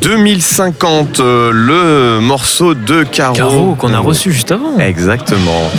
2050, 0.00 1.20
euh, 1.20 1.50
le 1.52 2.20
morceau 2.20 2.74
de 2.74 3.02
Caro. 3.04 3.34
Caro 3.34 3.74
qu'on 3.78 3.92
a 3.92 3.98
reçu 3.98 4.32
juste 4.32 4.50
avant. 4.50 4.78
Exactement. 4.78 5.70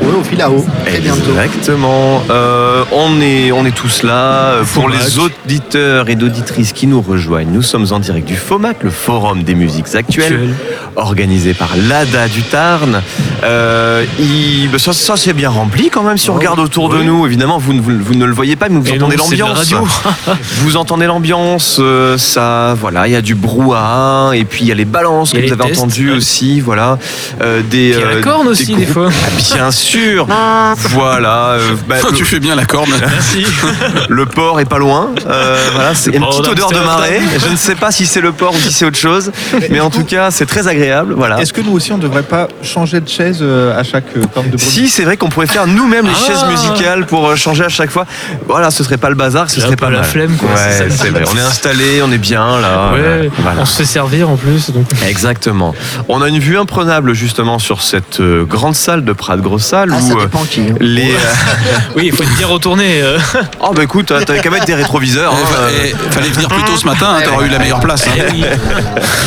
Retrouvé 0.00 0.18
au 0.18 0.24
fil 0.24 0.42
à 0.42 0.50
eau. 0.50 0.64
Très 0.84 0.98
bientôt. 0.98 1.30
Exactement. 1.30 2.22
Euh, 2.30 2.84
on, 2.90 3.20
est, 3.20 3.52
on 3.52 3.64
est 3.64 3.74
tous 3.74 4.02
là. 4.02 4.12
Euh, 4.54 4.64
Pour 4.64 4.84
FOMAC. 4.84 4.98
les 5.04 5.18
auditeurs 5.20 6.08
et 6.10 6.16
d'auditrices 6.16 6.72
qui 6.72 6.86
nous 6.88 7.00
rejoignent, 7.00 7.50
nous 7.52 7.62
sommes 7.62 7.86
en 7.92 8.00
direct 8.00 8.26
du 8.26 8.36
FOMAC, 8.36 8.82
le 8.82 8.90
Forum 8.90 9.44
des 9.44 9.54
musiques 9.54 9.94
actuelles, 9.94 10.32
Actuel. 10.32 10.54
organisé 10.96 11.54
par 11.54 11.70
l'ADA 11.88 12.26
du 12.28 12.42
Tarn. 12.42 13.02
Euh, 13.44 14.04
il- 14.18 14.68
bah, 14.70 14.78
ça, 14.80 14.92
ça, 14.92 15.16
c'est 15.16 15.32
bien 15.32 15.48
rempli 15.50 15.90
quand 15.90 16.02
même. 16.02 16.18
Si 16.18 16.28
on 16.28 16.34
Oh, 16.34 16.38
regarde 16.38 16.58
autour 16.58 16.88
de 16.88 17.02
nous, 17.02 17.24
évidemment, 17.26 17.58
vous, 17.58 17.72
ne- 17.72 17.80
vous, 17.80 17.92
vous 18.00 18.14
ne 18.14 18.24
le 18.24 18.32
voyez 18.32 18.56
pas, 18.56 18.68
mais 18.68 18.80
vous 18.80 18.88
Et 18.88 18.96
entendez 18.96 19.16
la 19.16 19.22
l'ambiance. 19.24 19.74
Vous 20.62 20.76
entendez 20.76 21.06
l'ambiance, 21.06 21.80
ça, 22.16 22.74
voilà, 22.78 23.06
il 23.08 23.12
y 23.12 23.16
a 23.16 23.22
du 23.22 23.34
brouhaha, 23.60 24.32
et 24.34 24.44
puis 24.44 24.62
il 24.62 24.68
y 24.68 24.72
a 24.72 24.74
les 24.74 24.84
balances 24.84 25.32
que 25.32 25.38
vous 25.38 25.52
avez 25.52 25.62
tests, 25.70 25.80
entendu 25.80 26.10
ouais. 26.10 26.16
aussi, 26.16 26.60
voilà, 26.60 26.98
euh, 27.42 27.62
des. 27.62 27.88
Il 27.90 27.90
y 27.90 27.94
a 27.94 28.00
la 28.06 28.06
euh, 28.16 28.20
corne 28.20 28.48
aussi, 28.48 28.74
des 28.74 28.86
fois. 28.86 29.08
Ah, 29.10 29.30
bien 29.54 29.70
sûr, 29.70 30.26
voilà. 30.90 31.46
euh, 31.50 31.74
bah, 31.88 31.96
Oh, 32.02 32.12
tu 32.12 32.20
le, 32.20 32.24
fais 32.28 32.40
bien 32.40 32.54
la 32.54 32.64
corne. 32.64 32.90
Merci. 33.00 33.44
le 34.08 34.26
port 34.26 34.60
est 34.60 34.64
pas 34.64 34.78
loin, 34.78 35.10
euh, 35.26 35.58
voilà, 35.74 35.94
c'est 35.94 36.10
une 36.14 36.24
petite 36.24 36.48
odeur 36.48 36.70
de 36.70 36.78
marée. 36.78 37.20
Je 37.38 37.48
ne 37.50 37.56
sais 37.56 37.74
pas 37.74 37.90
si 37.90 38.06
c'est 38.06 38.20
le 38.20 38.32
port 38.32 38.54
ou 38.54 38.58
si 38.58 38.72
c'est 38.72 38.84
autre 38.86 38.98
chose, 38.98 39.30
mais 39.70 39.80
en 39.80 39.90
tout 39.90 40.04
cas, 40.04 40.30
c'est 40.30 40.46
très 40.46 40.66
agréable, 40.68 41.14
voilà. 41.16 41.40
Est-ce 41.40 41.52
que 41.52 41.60
nous 41.60 41.72
aussi 41.72 41.92
on 41.92 41.96
ne 41.98 42.02
devrait 42.02 42.22
pas 42.22 42.48
changer 42.62 43.00
de 43.00 43.08
chaise 43.08 43.42
à 43.42 43.82
chaque 43.82 44.12
corne 44.34 44.46
de 44.50 44.56
brume 44.56 44.58
Si, 44.58 44.88
c'est 44.88 45.04
vrai 45.04 45.16
qu'on 45.16 45.28
pourrait 45.28 45.46
faire 45.46 45.66
nous-mêmes 45.66 46.06
les 46.06 46.12
Ah. 46.14 46.26
chaises 46.26 46.44
musicales 46.48 47.06
pour 47.06 47.36
changer 47.36 47.64
à 47.64 47.68
chaque 47.68 47.90
fois. 47.90 48.06
Voilà, 48.46 48.70
ce 48.70 48.82
serait 48.84 48.96
pas 48.96 49.08
le 49.08 49.14
bazar, 49.14 49.48
ce 49.50 49.60
serait 49.60 49.76
pas 49.76 49.90
la 49.90 49.98
mal. 50.00 50.06
flemme, 50.06 50.36
quoi, 50.36 50.48
Ouais, 50.50 50.88
c'est 50.90 51.08
vrai. 51.10 51.24
On 51.32 51.36
est 51.36 51.40
installé, 51.40 52.02
on 52.02 52.10
est 52.12 52.18
bien 52.18 52.60
là. 52.60 52.92
Ouais, 52.92 53.30
voilà. 53.50 53.62
on 53.62 53.64
se 53.66 53.76
fait 53.76 53.84
servir 53.84 54.28
en 54.30 54.36
plus. 54.36 54.70
Donc. 54.70 54.86
Exactement. 55.06 55.74
On 56.08 56.22
a 56.22 56.28
une 56.28 56.38
vue 56.38 56.58
imprenable 56.58 57.12
justement 57.14 57.58
sur 57.58 57.82
cette 57.82 58.20
euh, 58.20 58.44
grande 58.44 58.74
salle 58.74 59.04
de 59.04 59.12
Prat 59.12 59.36
Grosse 59.36 59.64
Salle 59.64 59.90
Ah, 59.92 59.98
où 60.02 60.18
euh, 60.18 60.22
dépend 60.24 60.44
qui. 60.44 60.62
les. 60.80 61.12
Oui, 61.96 62.04
il 62.06 62.12
faut 62.12 62.22
être 62.22 62.36
bien 62.36 62.46
retourné. 62.46 63.00
euh. 63.02 63.18
Oh 63.60 63.72
bah 63.74 63.82
écoute, 63.82 64.12
hein, 64.12 64.20
t'avais 64.24 64.40
qu'à 64.40 64.50
mettre 64.50 64.64
des 64.66 64.74
rétroviseurs. 64.74 65.32
Il 65.36 65.44
hein, 65.44 65.56
euh. 65.60 65.70
Eh, 65.86 66.12
fallait 66.12 66.28
venir 66.28 66.48
plus 66.48 66.62
tôt 66.62 66.76
ce 66.76 66.86
matin, 66.86 67.16
hein, 67.18 67.22
t'aurais 67.24 67.46
eu 67.46 67.50
la 67.50 67.58
meilleure 67.58 67.80
place. 67.80 68.06
hein. 68.08 68.22
Eh. 68.34 68.44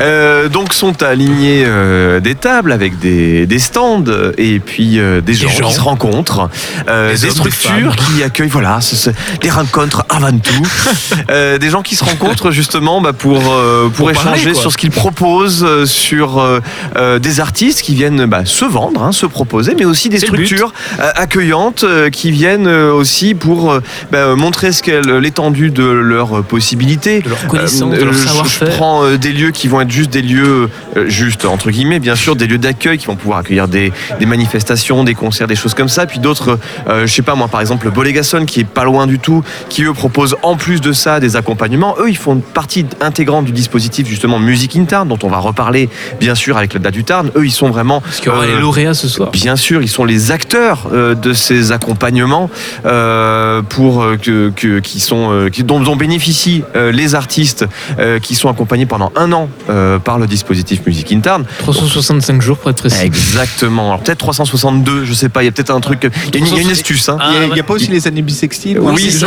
Euh, 0.00 0.48
donc 0.48 0.72
sont 0.74 1.02
alignés 1.02 1.64
euh, 1.66 2.20
des 2.20 2.34
tables 2.34 2.70
avec 2.72 2.98
des, 2.98 3.46
des 3.46 3.58
stands 3.58 4.04
euh, 4.08 4.32
et 4.38 4.60
puis 4.60 4.98
euh, 4.98 5.20
des, 5.20 5.34
gens 5.34 5.48
gens. 5.48 5.68
qui 5.68 5.74
se 5.74 5.80
rencontrent, 5.80 6.48
euh, 6.88 7.12
Des 7.12 7.18
des, 7.18 7.24
hommes, 7.24 7.30
des 7.30 7.50
structures 7.50 7.96
qui 7.96 8.22
accueillent, 8.22 8.48
voilà, 8.48 8.80
ce- 8.80 8.94
ce- 8.96 9.10
des 9.40 9.50
rencontres 9.50 10.04
avant 10.08 10.30
tout, 10.38 10.62
Euh, 11.30 11.58
des 11.58 11.70
gens 11.70 11.82
qui 11.82 11.96
se 11.96 12.04
rencontrent 12.04 12.50
justement 12.50 13.00
bah, 13.00 13.12
pour 13.12 13.40
euh, 13.54 13.88
pour, 13.88 14.10
échanger 14.10 14.54
sur 14.54 14.72
ce 14.72 14.76
qu'ils 14.76 14.90
proposent, 14.90 15.64
euh, 15.64 15.86
sur 15.86 16.38
euh, 16.40 17.18
des 17.18 17.40
artistes 17.40 17.82
qui 17.82 17.94
viennent 17.94 18.26
bah, 18.26 18.42
se 18.44 18.64
vendre, 18.64 19.02
hein, 19.02 19.12
se 19.12 19.26
proposer, 19.26 19.74
mais 19.78 19.84
aussi 19.84 20.08
des 20.08 20.18
structures 20.18 20.72
accueillantes 20.98 21.84
qui 22.12 22.30
viennent 22.30 22.68
aussi 22.68 23.34
pour 23.34 23.78
bah, 24.10 24.34
montrer 24.36 24.72
ce 24.72 24.84
l'étendue 25.18 25.70
de 25.70 25.84
leurs 25.84 26.42
possibilités. 26.44 27.20
De 27.20 27.28
leur 27.30 27.46
connaissance, 27.46 27.94
de 27.94 28.04
leur 28.04 28.12
je- 28.14 28.58
je 28.60 28.64
prends 28.66 29.08
des 29.16 29.32
lieux 29.32 29.50
qui 29.50 29.68
vont 29.68 29.80
être 29.80 29.90
juste 29.90 30.10
des 30.10 30.22
lieux, 30.22 30.68
juste 31.06 31.44
entre 31.44 31.70
guillemets, 31.70 31.98
bien 32.00 32.14
sûr, 32.16 32.36
des 32.36 32.46
lieux 32.46 32.58
d'accueil 32.58 32.98
qui 32.98 33.06
vont 33.06 33.16
pouvoir 33.16 33.38
accueillir 33.38 33.68
des, 33.68 33.92
des 34.18 34.26
manifestations, 34.26 35.04
des 35.04 35.14
concerts, 35.14 35.46
des 35.46 35.56
choses 35.56 35.74
comme 35.74 35.88
ça. 35.88 36.06
Puis 36.06 36.18
d'autres, 36.18 36.58
je 36.88 37.06
sais 37.06 37.22
pas 37.22 37.34
moi, 37.34 37.48
par 37.48 37.60
exemple, 37.60 37.86
le 37.86 37.90
Bolégason 37.90 38.44
qui 38.44 38.60
est 38.60 38.64
pas 38.64 38.84
loin 38.84 39.06
du 39.06 39.18
tout, 39.18 39.42
qui 39.68 39.84
eux 39.84 39.92
proposent 39.92 40.36
en 40.42 40.56
plus 40.56 40.80
de 40.80 40.92
ça 40.92 41.20
des 41.20 41.36
accompagnements. 41.36 41.94
Eux, 41.98 42.08
ils 42.10 42.16
font 42.16 42.36
partie 42.38 42.86
intégrante 43.00 43.43
du 43.44 43.52
dispositif 43.52 44.06
justement 44.08 44.38
Musique 44.38 44.76
Interne, 44.76 45.08
dont 45.08 45.18
on 45.22 45.28
va 45.28 45.38
reparler 45.38 45.88
bien 46.20 46.34
sûr 46.34 46.56
avec 46.56 46.74
le 46.74 46.80
date 46.80 46.94
du 46.94 47.04
Tarn. 47.04 47.30
Eux, 47.36 47.44
ils 47.46 47.50
sont 47.52 47.70
vraiment. 47.70 48.00
Parce 48.00 48.16
qu'il 48.18 48.26
y 48.26 48.28
aura 48.30 48.44
euh, 48.44 48.54
les 48.54 48.60
lauréats 48.60 48.94
ce 48.94 49.08
soir. 49.08 49.30
Bien 49.30 49.56
sûr, 49.56 49.82
ils 49.82 49.88
sont 49.88 50.04
les 50.04 50.30
acteurs 50.30 50.88
euh, 50.92 51.14
de 51.14 51.32
ces 51.32 51.72
accompagnements 51.72 52.50
euh, 52.86 53.62
pour 53.62 54.04
que, 54.22 54.50
que- 54.54 54.78
qui 54.80 55.00
sont 55.00 55.30
euh, 55.32 55.48
qui- 55.48 55.64
dont, 55.64 55.80
dont 55.80 55.96
bénéficient 55.96 56.64
euh, 56.76 56.92
les 56.92 57.14
artistes 57.14 57.66
euh, 57.98 58.18
qui 58.18 58.34
sont 58.34 58.48
accompagnés 58.48 58.86
pendant 58.86 59.12
un 59.16 59.32
an 59.32 59.48
euh, 59.70 59.98
par 59.98 60.18
le 60.18 60.26
dispositif 60.26 60.80
Musique 60.86 61.12
Interne. 61.12 61.44
365 61.58 62.42
jours 62.42 62.58
pour 62.58 62.70
être 62.70 62.78
précis. 62.78 63.04
Exactement. 63.04 63.88
Alors 63.92 64.00
peut-être 64.02 64.18
362, 64.18 65.04
je 65.04 65.12
sais 65.12 65.28
pas. 65.28 65.42
Il 65.42 65.46
y 65.46 65.48
a 65.48 65.52
peut-être 65.52 65.70
un 65.70 65.80
truc. 65.80 66.08
Il 66.28 66.34
y 66.34 66.36
a 66.36 66.40
une, 66.40 66.46
il 66.46 66.54
y 66.54 66.58
a 66.58 66.62
une 66.62 66.70
astuce. 66.70 67.08
Hein. 67.08 67.18
Ah, 67.20 67.30
Il 67.48 67.52
n'y 67.52 67.60
a, 67.60 67.62
pas 67.62 67.74
aussi 67.74 67.90
les 67.90 68.06
années 68.08 68.22
un 68.22 68.92
Oui, 68.92 69.10
c'est 69.10 69.18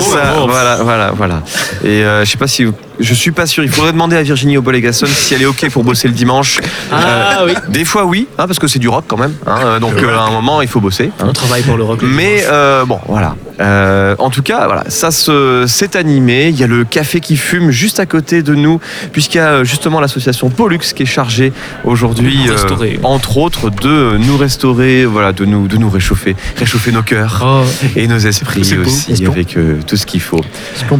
ça. 0.00 0.34
Voilà, 0.46 0.82
voilà, 0.82 1.10
voilà. 1.12 1.42
Et 1.84 2.02
euh, 2.04 2.24
je 2.24 2.30
sais 2.30 2.36
pas 2.38 2.46
si 2.48 2.64
vous- 2.64 2.74
je 3.02 3.14
suis 3.14 3.30
pas 3.32 3.46
sûr. 3.46 3.62
Il 3.64 3.70
faudrait 3.70 3.92
demander 3.92 4.16
à 4.16 4.22
Virginie 4.22 4.56
Obolegasson 4.56 5.06
si 5.06 5.34
elle 5.34 5.42
est 5.42 5.46
ok 5.46 5.68
pour 5.70 5.84
bosser 5.84 6.08
le 6.08 6.14
dimanche. 6.14 6.60
Ah 6.90 7.42
oui. 7.44 7.54
Des 7.68 7.84
fois 7.84 8.04
oui, 8.04 8.26
hein, 8.38 8.46
parce 8.46 8.58
que 8.58 8.66
c'est 8.68 8.78
du 8.78 8.88
rock 8.88 9.04
quand 9.08 9.16
même. 9.18 9.34
hein, 9.46 9.58
euh, 9.64 9.78
donc 9.80 9.94
euh, 10.02 10.16
à 10.18 10.22
un 10.22 10.30
moment 10.30 10.62
il 10.62 10.68
faut 10.68 10.80
bosser. 10.80 11.10
hein. 11.20 11.26
On 11.28 11.32
travaille 11.32 11.62
pour 11.62 11.76
le 11.76 11.84
rock. 11.84 12.02
le 12.02 12.08
Mais 12.08 12.44
euh, 12.46 12.84
bon, 12.84 12.98
voilà. 13.08 13.36
Euh, 13.62 14.14
en 14.18 14.28
tout 14.30 14.42
cas, 14.42 14.66
voilà, 14.66 14.84
ça 14.88 15.10
se, 15.10 15.64
c'est 15.68 15.94
animé. 15.96 16.48
Il 16.48 16.58
y 16.58 16.64
a 16.64 16.66
le 16.66 16.84
café 16.84 17.20
qui 17.20 17.36
fume 17.36 17.70
juste 17.70 18.00
à 18.00 18.06
côté 18.06 18.42
de 18.42 18.54
nous, 18.54 18.80
puisqu'il 19.12 19.38
y 19.38 19.40
a 19.40 19.48
euh, 19.48 19.64
justement 19.64 20.00
l'association 20.00 20.50
Pollux 20.50 20.78
qui 20.94 21.04
est 21.04 21.06
chargée 21.06 21.52
aujourd'hui, 21.84 22.38
restaurer. 22.50 22.98
entre 23.02 23.36
autres, 23.38 23.70
de 23.70 24.16
nous 24.18 24.36
restaurer, 24.36 25.04
voilà, 25.04 25.32
de 25.32 25.44
nous, 25.44 25.68
de 25.68 25.76
nous 25.76 25.88
réchauffer, 25.90 26.34
réchauffer 26.56 26.92
nos 26.92 27.02
cœurs 27.02 27.40
Oh, 27.44 27.62
et 27.96 28.06
nos 28.08 28.18
esprits 28.18 28.74
aussi, 28.84 29.24
avec 29.26 29.56
euh, 29.56 29.78
tout 29.86 29.96
ce 29.96 30.06
qu'il 30.06 30.20
faut. 30.20 30.40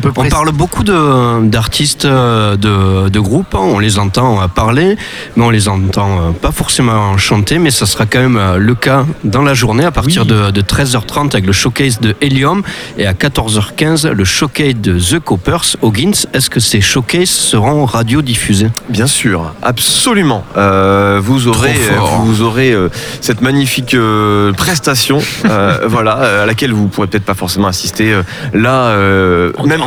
Peut 0.01 0.11
On 0.17 0.29
parle 0.29 0.53
beaucoup 0.53 0.85
de- 0.85 1.45
d'artistes, 1.47 2.05
euh, 2.05 2.57
de, 2.57 3.09
de 3.09 3.21
groupes, 3.21 3.55
hein. 3.55 3.61
on 3.63 3.79
les 3.79 3.99
entend 3.99 4.41
euh, 4.41 4.47
parler, 4.49 4.97
mais 5.37 5.45
on 5.45 5.51
les 5.51 5.69
entend 5.69 6.19
euh, 6.19 6.31
pas 6.31 6.53
forcément 6.53 7.17
chanter, 7.19 7.59
mais 7.59 7.71
ça 7.71 7.87
sera 7.87 8.07
quand 8.07 8.21
même 8.21 8.37
euh, 8.37 8.57
le 8.59 8.75
cas 8.75 9.05
dans 9.25 9.43
la 9.43 9.55
journée 9.55 9.85
à 9.85 9.91
partir 9.91 10.23
Oui. 10.23 10.29
de, 10.29 10.51
de 10.51 10.61
13h30 10.63 11.33
avec 11.33 11.47
le 11.47 11.53
showcase 11.53 12.01
de 12.01 12.15
Et 12.99 13.07
à 13.07 13.13
14h15 13.13 14.09
le 14.09 14.25
showcase 14.25 14.75
de 14.77 14.99
The 14.99 15.19
Coppers 15.21 15.77
au 15.83 15.93
Gins. 15.93 16.27
Est-ce 16.35 16.51
que 16.51 16.61
ces 16.61 16.81
showcases 16.81 17.29
seront 17.31 17.85
radiodiffusés? 17.87 18.69
Bien 18.89 19.07
sûr, 19.07 19.55
absolument. 19.63 20.45
Euh, 20.57 21.21
vous 21.23 21.49
aurez, 21.49 21.75
vous 22.25 22.43
aurez 22.43 22.73
euh, 22.73 22.89
cette 23.21 23.41
magnifique 23.41 23.95
euh, 23.95 24.53
prestation, 24.53 25.19
euh, 25.47 25.81
voilà, 25.87 26.19
euh, 26.19 26.43
à 26.43 26.47
laquelle 26.47 26.73
vous 26.73 26.89
pourrez 26.89 27.07
peut-être 27.07 27.25
pas 27.25 27.35
forcément 27.35 27.69
assister 27.69 28.13
euh, 28.13 28.23
là, 28.53 28.87
euh, 28.89 29.53
même, 29.65 29.81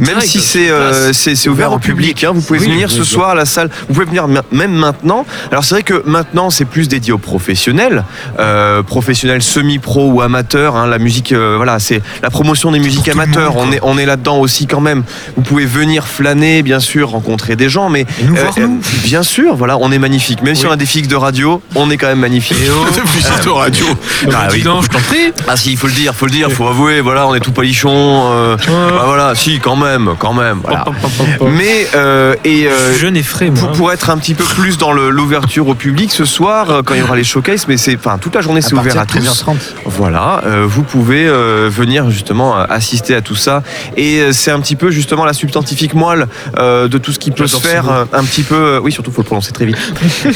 même- 0.00 0.20
si 0.20 0.40
c'est 0.40 0.70
euh, 0.70 1.12
ouvert 1.48 1.72
au 1.72 1.78
public, 1.78 2.24
hein, 2.24 2.32
vous 2.34 2.40
pouvez 2.42 2.60
Oui, 2.60 2.66
venir 2.66 2.90
ce 2.90 3.04
soir 3.04 3.30
à 3.30 3.34
la 3.34 3.44
salle. 3.44 3.70
Vous 3.88 3.94
pouvez 3.94 4.06
venir 4.06 4.26
même 4.50 4.72
maintenant. 4.72 5.24
Alors 5.50 5.64
c'est 5.64 5.74
vrai 5.74 5.82
que 5.82 6.02
maintenant 6.06 6.50
c'est 6.50 6.64
plus 6.64 6.88
dédié 6.88 7.12
aux 7.12 7.18
professionnels, 7.18 8.04
euh, 8.38 8.82
professionnels 8.82 9.42
semi-pro 9.42 10.10
ou 10.10 10.20
amateurs. 10.22 10.76
hein, 10.76 10.86
la 10.86 10.98
musique, 10.98 11.32
euh, 11.32 11.54
voilà, 11.56 11.78
c'est 11.82 12.02
la 12.22 12.30
promotion 12.30 12.70
des 12.72 12.78
musiques 12.78 13.08
amateurs. 13.08 13.54
monde, 13.54 13.66
on 13.68 13.72
est 13.72 13.80
on 13.82 13.98
est 13.98 14.06
là-dedans 14.06 14.38
aussi 14.38 14.66
quand 14.66 14.80
même. 14.80 15.02
Vous 15.36 15.42
pouvez 15.42 15.66
venir 15.66 16.06
flâner, 16.06 16.62
bien 16.62 16.80
sûr, 16.80 17.10
rencontrer 17.10 17.56
des 17.56 17.68
gens, 17.68 17.90
mais 17.90 18.06
nous 18.24 18.34
voir, 18.34 18.54
nous. 18.58 18.80
bien 19.04 19.22
sûr, 19.22 19.54
voilà, 19.56 19.76
on 19.78 19.92
est 19.92 19.98
magnifique. 19.98 20.42
Même 20.42 20.54
si 20.54 20.66
on 20.66 20.70
a 20.70 20.76
des 20.76 20.86
fixes 20.86 21.08
de 21.08 21.16
radio, 21.16 21.60
on 21.74 21.90
est 21.90 21.96
quand 21.96 22.06
même 22.06 22.20
magnifique. 22.20 22.56
Oh, 22.70 22.86
Plus 23.12 23.44
de 23.44 23.50
radio. 23.50 23.84
Ah 24.32 24.48
oui. 24.52 24.62
donc, 24.62 24.84
je 24.84 24.88
t'en 24.88 25.00
prie. 25.00 25.32
Ah 25.48 25.56
si, 25.56 25.72
il 25.72 25.76
faut 25.76 25.86
le 25.88 25.92
dire, 25.92 26.14
faut 26.14 26.26
le 26.26 26.30
dire, 26.32 26.50
faut 26.50 26.66
avouer, 26.68 27.00
voilà, 27.00 27.26
on 27.26 27.34
est 27.34 27.40
tout 27.40 27.52
palichon. 27.52 27.90
euh, 28.32 28.56
bah 28.68 29.02
voilà, 29.04 29.34
si, 29.34 29.58
quand 29.58 29.76
même, 29.76 30.10
quand 30.18 30.32
même. 30.32 30.60
voilà. 30.62 30.84
Pop, 30.84 30.94
pop. 31.38 31.48
Mais 31.50 31.86
euh, 31.94 32.34
et 32.44 32.66
euh, 32.68 32.96
Jeune 32.98 33.16
et 33.16 33.22
frais, 33.22 33.50
moi. 33.50 33.60
pour, 33.60 33.72
pour 33.72 33.92
être 33.92 34.10
un 34.10 34.16
petit 34.18 34.34
peu 34.34 34.44
plus 34.44 34.78
dans 34.78 34.92
l'ouverture 34.92 35.68
au 35.68 35.74
public 35.74 36.10
ce 36.12 36.24
soir, 36.24 36.70
euh, 36.70 36.82
quand 36.84 36.94
il 36.94 37.00
y 37.00 37.02
aura 37.02 37.16
les 37.16 37.24
showcases, 37.24 37.66
mais 37.68 37.76
c'est, 37.76 37.96
enfin, 37.96 38.18
toute 38.18 38.34
la 38.34 38.40
journée 38.40 38.60
c'est 38.62 38.74
ouvert 38.74 38.98
à 38.98 39.06
tous. 39.06 39.18
13h30 39.18 39.56
Voilà, 39.86 40.42
euh, 40.46 40.64
vous 40.66 40.82
pouvez 40.82 41.26
euh, 41.26 41.68
venir 41.72 42.10
justement 42.10 42.56
assister 42.56 43.14
à 43.14 43.20
tout 43.20 43.34
ça. 43.34 43.62
Et 43.96 44.20
euh, 44.20 44.32
c'est 44.32 44.50
un 44.50 44.60
petit 44.60 44.76
peu 44.76 44.90
justement 44.90 45.24
la 45.24 45.32
substantifique 45.32 45.94
moelle 45.94 46.26
euh, 46.58 46.88
de 46.88 46.98
tout 46.98 47.12
ce 47.12 47.18
qui 47.18 47.30
peut 47.30 47.46
se 47.46 47.56
faire 47.56 47.84
un 48.12 48.24
petit 48.24 48.42
peu. 48.42 48.78
oui, 48.82 48.92
surtout 48.92 49.10
faut 49.10 49.22
le 49.22 49.26
prononcer 49.26 49.52
très 49.52 49.66
vite. 49.66 49.76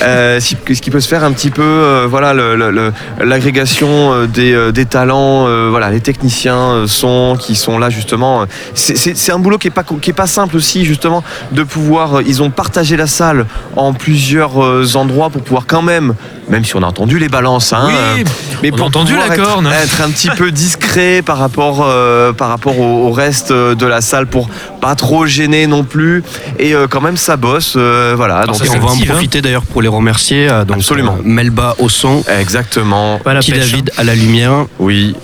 Ce 0.76 0.80
qui 0.80 0.90
peut 0.90 1.00
se 1.00 1.08
faire 1.08 1.24
un 1.24 1.32
petit 1.32 1.50
peu, 1.50 2.06
voilà, 2.08 2.32
l'agrégation 3.20 4.12
euh, 4.12 4.26
des, 4.26 4.72
des 4.72 4.86
talents, 4.86 5.46
voilà, 5.70 5.90
les 5.90 6.00
techniciens 6.00 6.84
sont 6.86 7.36
qui 7.38 7.54
sont 7.56 7.78
là 7.78 7.90
justement. 7.90 8.44
C'est 8.74 9.30
un 9.32 9.38
boulot 9.38 9.58
qui 9.58 9.68
est 9.68 9.70
pas 9.70 9.82
co- 9.82 9.96
qui 9.96 10.10
est 10.10 10.14
pas 10.14 10.26
simple 10.26 10.56
aussi 10.56 10.84
justement 10.84 11.22
de 11.52 11.62
pouvoir. 11.62 12.22
Ils 12.26 12.42
ont 12.42 12.50
partagé 12.50 12.96
la 12.96 13.06
salle 13.06 13.46
en 13.76 13.92
plusieurs 13.92 14.96
endroits 14.96 15.30
pour 15.30 15.42
pouvoir 15.42 15.64
quand 15.66 15.82
même, 15.82 16.14
même 16.48 16.64
si 16.64 16.76
on 16.76 16.82
a 16.82 16.86
entendu 16.86 17.18
les 17.18 17.28
balances, 17.28 17.72
hein, 17.72 17.88
Oui, 18.16 18.24
Mais 18.62 18.70
On 18.72 18.78
a 18.78 18.82
entendu 18.82 19.14
la 19.16 19.26
être- 19.34 19.42
corne. 19.42 19.66
Être, 19.66 20.00
un 20.02 20.10
petit 20.10 20.30
peu 20.30 20.50
discret 20.66 21.22
par 21.26 21.36
rapport, 21.38 21.84
euh, 21.86 22.32
par 22.32 22.48
rapport 22.48 22.78
au, 22.78 23.08
au 23.08 23.12
reste 23.12 23.52
de 23.52 23.86
la 23.86 24.00
salle 24.00 24.26
pour 24.26 24.48
pas 24.80 24.94
trop 24.94 25.26
gêner 25.26 25.66
non 25.66 25.84
plus. 25.84 26.22
Et 26.58 26.74
euh, 26.74 26.86
quand 26.88 27.02
même, 27.02 27.16
ça 27.18 27.36
bosse. 27.36 27.74
euh, 27.76 28.14
voilà. 28.16 28.46
Donc, 28.46 28.54
ça, 28.56 28.64
Et 28.64 28.68
c'est 28.68 28.76
on 28.78 28.80
va 28.80 28.92
en 28.92 28.94
hein. 28.96 29.00
profiter 29.06 29.42
d'ailleurs 29.42 29.62
pour 29.64 29.82
les 29.82 29.88
remercier. 29.88 30.48
euh, 30.50 30.64
Donc, 30.64 30.78
Absolument. 30.78 31.16
euh, 31.18 31.22
Melba 31.24 31.74
au 31.78 31.88
son, 31.90 32.22
Exactement. 32.40 33.18
Petit 33.18 33.52
David 33.52 33.90
à 33.98 34.04
la 34.04 34.14
lumière. 34.14 34.66
Oui. 34.78 35.14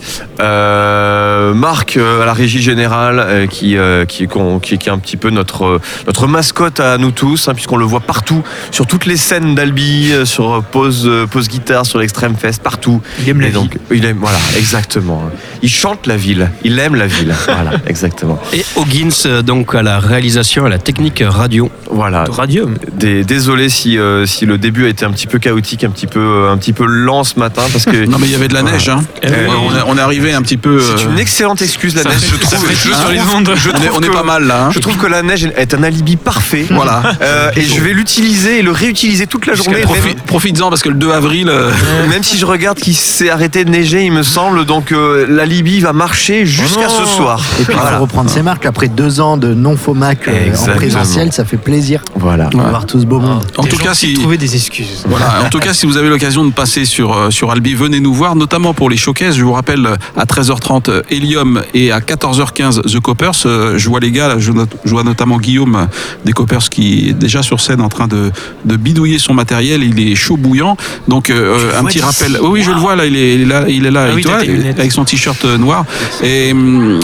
Euh, 0.40 1.54
Marc 1.54 1.96
euh, 1.96 2.22
à 2.22 2.26
la 2.26 2.32
régie 2.32 2.60
générale 2.62 3.18
euh, 3.20 3.46
qui, 3.46 3.76
euh, 3.76 4.04
qui, 4.04 4.26
qui, 4.62 4.78
qui 4.78 4.88
est 4.88 4.92
un 4.92 4.98
petit 4.98 5.16
peu 5.16 5.30
notre, 5.30 5.64
euh, 5.64 5.80
notre 6.06 6.26
mascotte 6.26 6.80
à 6.80 6.98
nous 6.98 7.10
tous, 7.12 7.48
hein, 7.48 7.54
puisqu'on 7.54 7.76
le 7.76 7.84
voit 7.84 8.00
partout, 8.00 8.42
sur 8.70 8.86
toutes 8.86 9.06
les 9.06 9.16
scènes 9.16 9.54
d'Albi, 9.54 10.10
euh, 10.12 10.24
sur 10.24 10.52
euh, 10.56 10.60
pause, 10.60 11.04
euh, 11.06 11.26
pause 11.26 11.48
guitare, 11.48 11.86
sur 11.86 11.98
l'Extrême 11.98 12.34
Fest, 12.36 12.62
partout. 12.62 13.00
Il 13.20 13.28
aime 13.28 13.40
la 13.40 13.46
Et 13.46 13.50
vie. 13.50 13.54
donc, 13.54 13.78
il 13.92 14.04
aime, 14.04 14.18
voilà, 14.20 14.38
exactement. 14.56 15.22
Il 15.62 15.68
chante 15.70 15.91
la 16.06 16.16
ville, 16.16 16.50
il 16.64 16.78
aime 16.78 16.94
la 16.94 17.06
ville. 17.06 17.34
Voilà, 17.46 17.72
exactement. 17.86 18.40
Et 18.52 18.64
Hoggins, 18.76 19.08
euh, 19.26 19.42
donc 19.42 19.74
à 19.74 19.82
la 19.82 19.98
réalisation, 20.00 20.64
à 20.64 20.68
la 20.68 20.78
technique 20.78 21.22
radio. 21.26 21.70
Voilà. 21.90 22.24
De 22.24 22.30
Radium. 22.30 22.76
Dé- 22.92 23.24
Désolé 23.24 23.68
si, 23.68 23.98
euh, 23.98 24.26
si 24.26 24.46
le 24.46 24.58
début 24.58 24.86
a 24.86 24.88
été 24.88 25.04
un 25.04 25.10
petit 25.10 25.26
peu 25.26 25.38
chaotique, 25.38 25.84
un 25.84 25.90
petit 25.90 26.06
peu, 26.06 26.20
euh, 26.20 26.52
un 26.52 26.56
petit 26.56 26.72
peu 26.72 26.84
lent 26.86 27.24
ce 27.24 27.38
matin, 27.38 27.62
parce 27.72 27.84
que 27.84 28.04
Non 28.12 28.18
mais 28.18 28.26
il 28.26 28.32
y 28.32 28.34
avait 28.34 28.48
de 28.48 28.54
la 28.54 28.62
Voilà. 28.62 28.76
neige. 28.76 28.88
Hein. 28.88 29.02
Eh 29.22 29.28
on, 29.48 29.76
est, 29.76 29.82
on 29.86 29.96
est 29.98 30.00
arrivé 30.00 30.32
un 30.32 30.42
petit 30.42 30.56
peu. 30.56 30.80
c'est 30.80 31.04
euh, 31.06 31.10
une 31.12 31.18
excellente 31.18 31.60
excuse 31.62 31.94
la 31.94 32.02
Ça 32.02 32.08
neige. 32.10 32.18
fait- 32.20 32.36
Je 32.36 32.40
trouve, 32.40 32.66
je 32.68 32.72
tout 32.74 32.88
sur 32.88 32.98
trouve- 32.98 33.12
les 33.12 33.20
ondes. 33.20 33.52
je 33.56 33.70
on 33.94 34.00
est, 34.02 34.10
pas 34.10 34.22
mal 34.22 34.46
là. 34.46 34.64
hein. 34.66 34.70
Je 34.72 34.78
trouve 34.78 34.96
que 34.96 35.06
la 35.06 35.22
neige 35.22 35.48
est 35.56 35.74
un 35.74 35.82
alibi 35.82 36.16
parfait. 36.16 36.66
Voilà. 36.70 37.02
Euh, 37.20 37.50
et 37.56 37.62
je 37.62 37.80
vais 37.80 37.92
l'utiliser 37.92 38.58
et 38.58 38.62
le 38.62 38.70
réutiliser 38.72 39.26
toute 39.26 39.46
la 39.46 39.54
journée. 39.54 39.82
Profi- 39.82 40.06
Même, 40.06 40.14
Profites-en 40.26 40.68
parce 40.70 40.82
que 40.82 40.88
le 40.88 40.94
2 40.96 41.10
avril. 41.12 41.48
euh, 41.48 41.70
même 42.08 42.22
si 42.22 42.38
je 42.38 42.46
regarde 42.46 42.78
qu'il 42.78 42.94
s'est 42.96 43.30
arrêté 43.30 43.64
de 43.64 43.70
neiger, 43.70 44.04
il 44.04 44.12
me 44.12 44.22
semble. 44.22 44.64
Donc 44.64 44.92
euh, 44.92 45.26
l'alibi 45.28 45.80
va 45.82 45.92
marcher 45.92 46.46
jusqu'à 46.46 46.86
Oh 46.88 47.00
non. 47.00 47.06
ce 47.06 47.16
soir. 47.16 47.40
Et 47.60 47.64
puis 47.64 47.74
il 47.74 47.78
Voilà. 47.80 47.96
faut 47.96 48.02
reprendre 48.02 48.30
ses 48.30 48.42
marques. 48.42 48.66
Après 48.66 48.88
deux 48.88 49.20
ans 49.20 49.36
de 49.36 49.54
non-FOMAC 49.54 50.28
euh, 50.28 50.54
en 50.54 50.66
présentiel, 50.76 51.32
ça 51.32 51.44
fait 51.44 51.56
plaisir 51.56 52.02
Voilà. 52.16 52.50
voir 52.52 52.86
tout 52.86 53.00
ce 53.00 53.06
beau 53.06 53.18
monde. 53.20 53.42
En 53.58 53.64
tout 53.64 53.76
cas, 53.76 53.94
si- 53.94 54.14
trouver 54.14 54.36
des 54.38 54.54
excuses. 54.56 55.04
Voilà. 55.08 55.26
En 55.46 55.48
tout 55.48 55.58
cas, 55.58 55.72
si 55.74 55.86
vous 55.86 55.96
avez 55.96 56.08
l'occasion 56.08 56.44
de 56.44 56.52
passer 56.52 56.84
sur, 56.84 57.12
euh, 57.16 57.30
sur 57.30 57.50
Albi, 57.50 57.74
venez 57.74 58.00
nous 58.00 58.14
voir, 58.14 58.36
notamment 58.36 58.74
pour 58.74 58.88
les 58.90 58.96
showcases. 58.96 59.36
Je 59.36 59.44
vous 59.44 59.52
rappelle, 59.52 59.86
à 60.16 60.24
13h30, 60.24 60.88
euh, 60.88 61.02
Helium 61.10 61.62
et 61.74 61.90
à 61.92 62.00
14h15, 62.00 62.82
The 62.82 63.00
Coppers. 63.00 63.32
Euh, 63.46 63.78
Je 63.78 63.88
vois 63.88 64.00
les 64.00 64.10
gars, 64.10 64.36
je 64.38 64.52
vois 64.90 65.02
notamment 65.04 65.38
Guillaume 65.38 65.88
des 66.24 66.32
Coppers 66.32 66.68
qui 66.70 67.08
est 67.10 67.12
déjà 67.12 67.42
sur 67.42 67.60
scène 67.60 67.80
en 67.80 67.88
train 67.88 68.06
de, 68.06 68.30
de 68.64 68.76
bidouiller 68.76 69.18
son 69.18 69.34
matériel. 69.34 69.82
Il 69.82 69.98
est 70.00 70.14
chaud 70.14 70.36
bouillant. 70.36 70.76
Donc, 71.08 71.30
euh, 71.30 71.78
un 71.78 71.84
petit 71.84 72.00
rappel. 72.00 72.38
Oui, 72.42 72.62
je 72.62 72.70
le 72.70 72.76
vois 72.78 72.96
là, 72.96 73.06
il 73.06 73.16
est, 73.16 73.44
là, 73.44 73.64
il 73.68 73.86
est 73.86 73.90
là 73.90 74.00
Ah 74.02 74.12
avec 74.12 74.16
oui, 74.16 74.22
toi, 74.22 74.90
son 74.90 75.04
t-shirt 75.04 75.44
euh, 75.44 75.56
noir. 75.72 75.84
Et, 76.22 76.52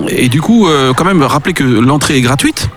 et 0.09 0.29
du 0.29 0.41
coup, 0.41 0.69
euh, 0.69 0.93
quand 0.95 1.05
même, 1.05 1.23
rappelez 1.23 1.55
que 1.55 1.65
l'entrée 1.65 2.17
est 2.17 2.21
gratuite. 2.21 2.69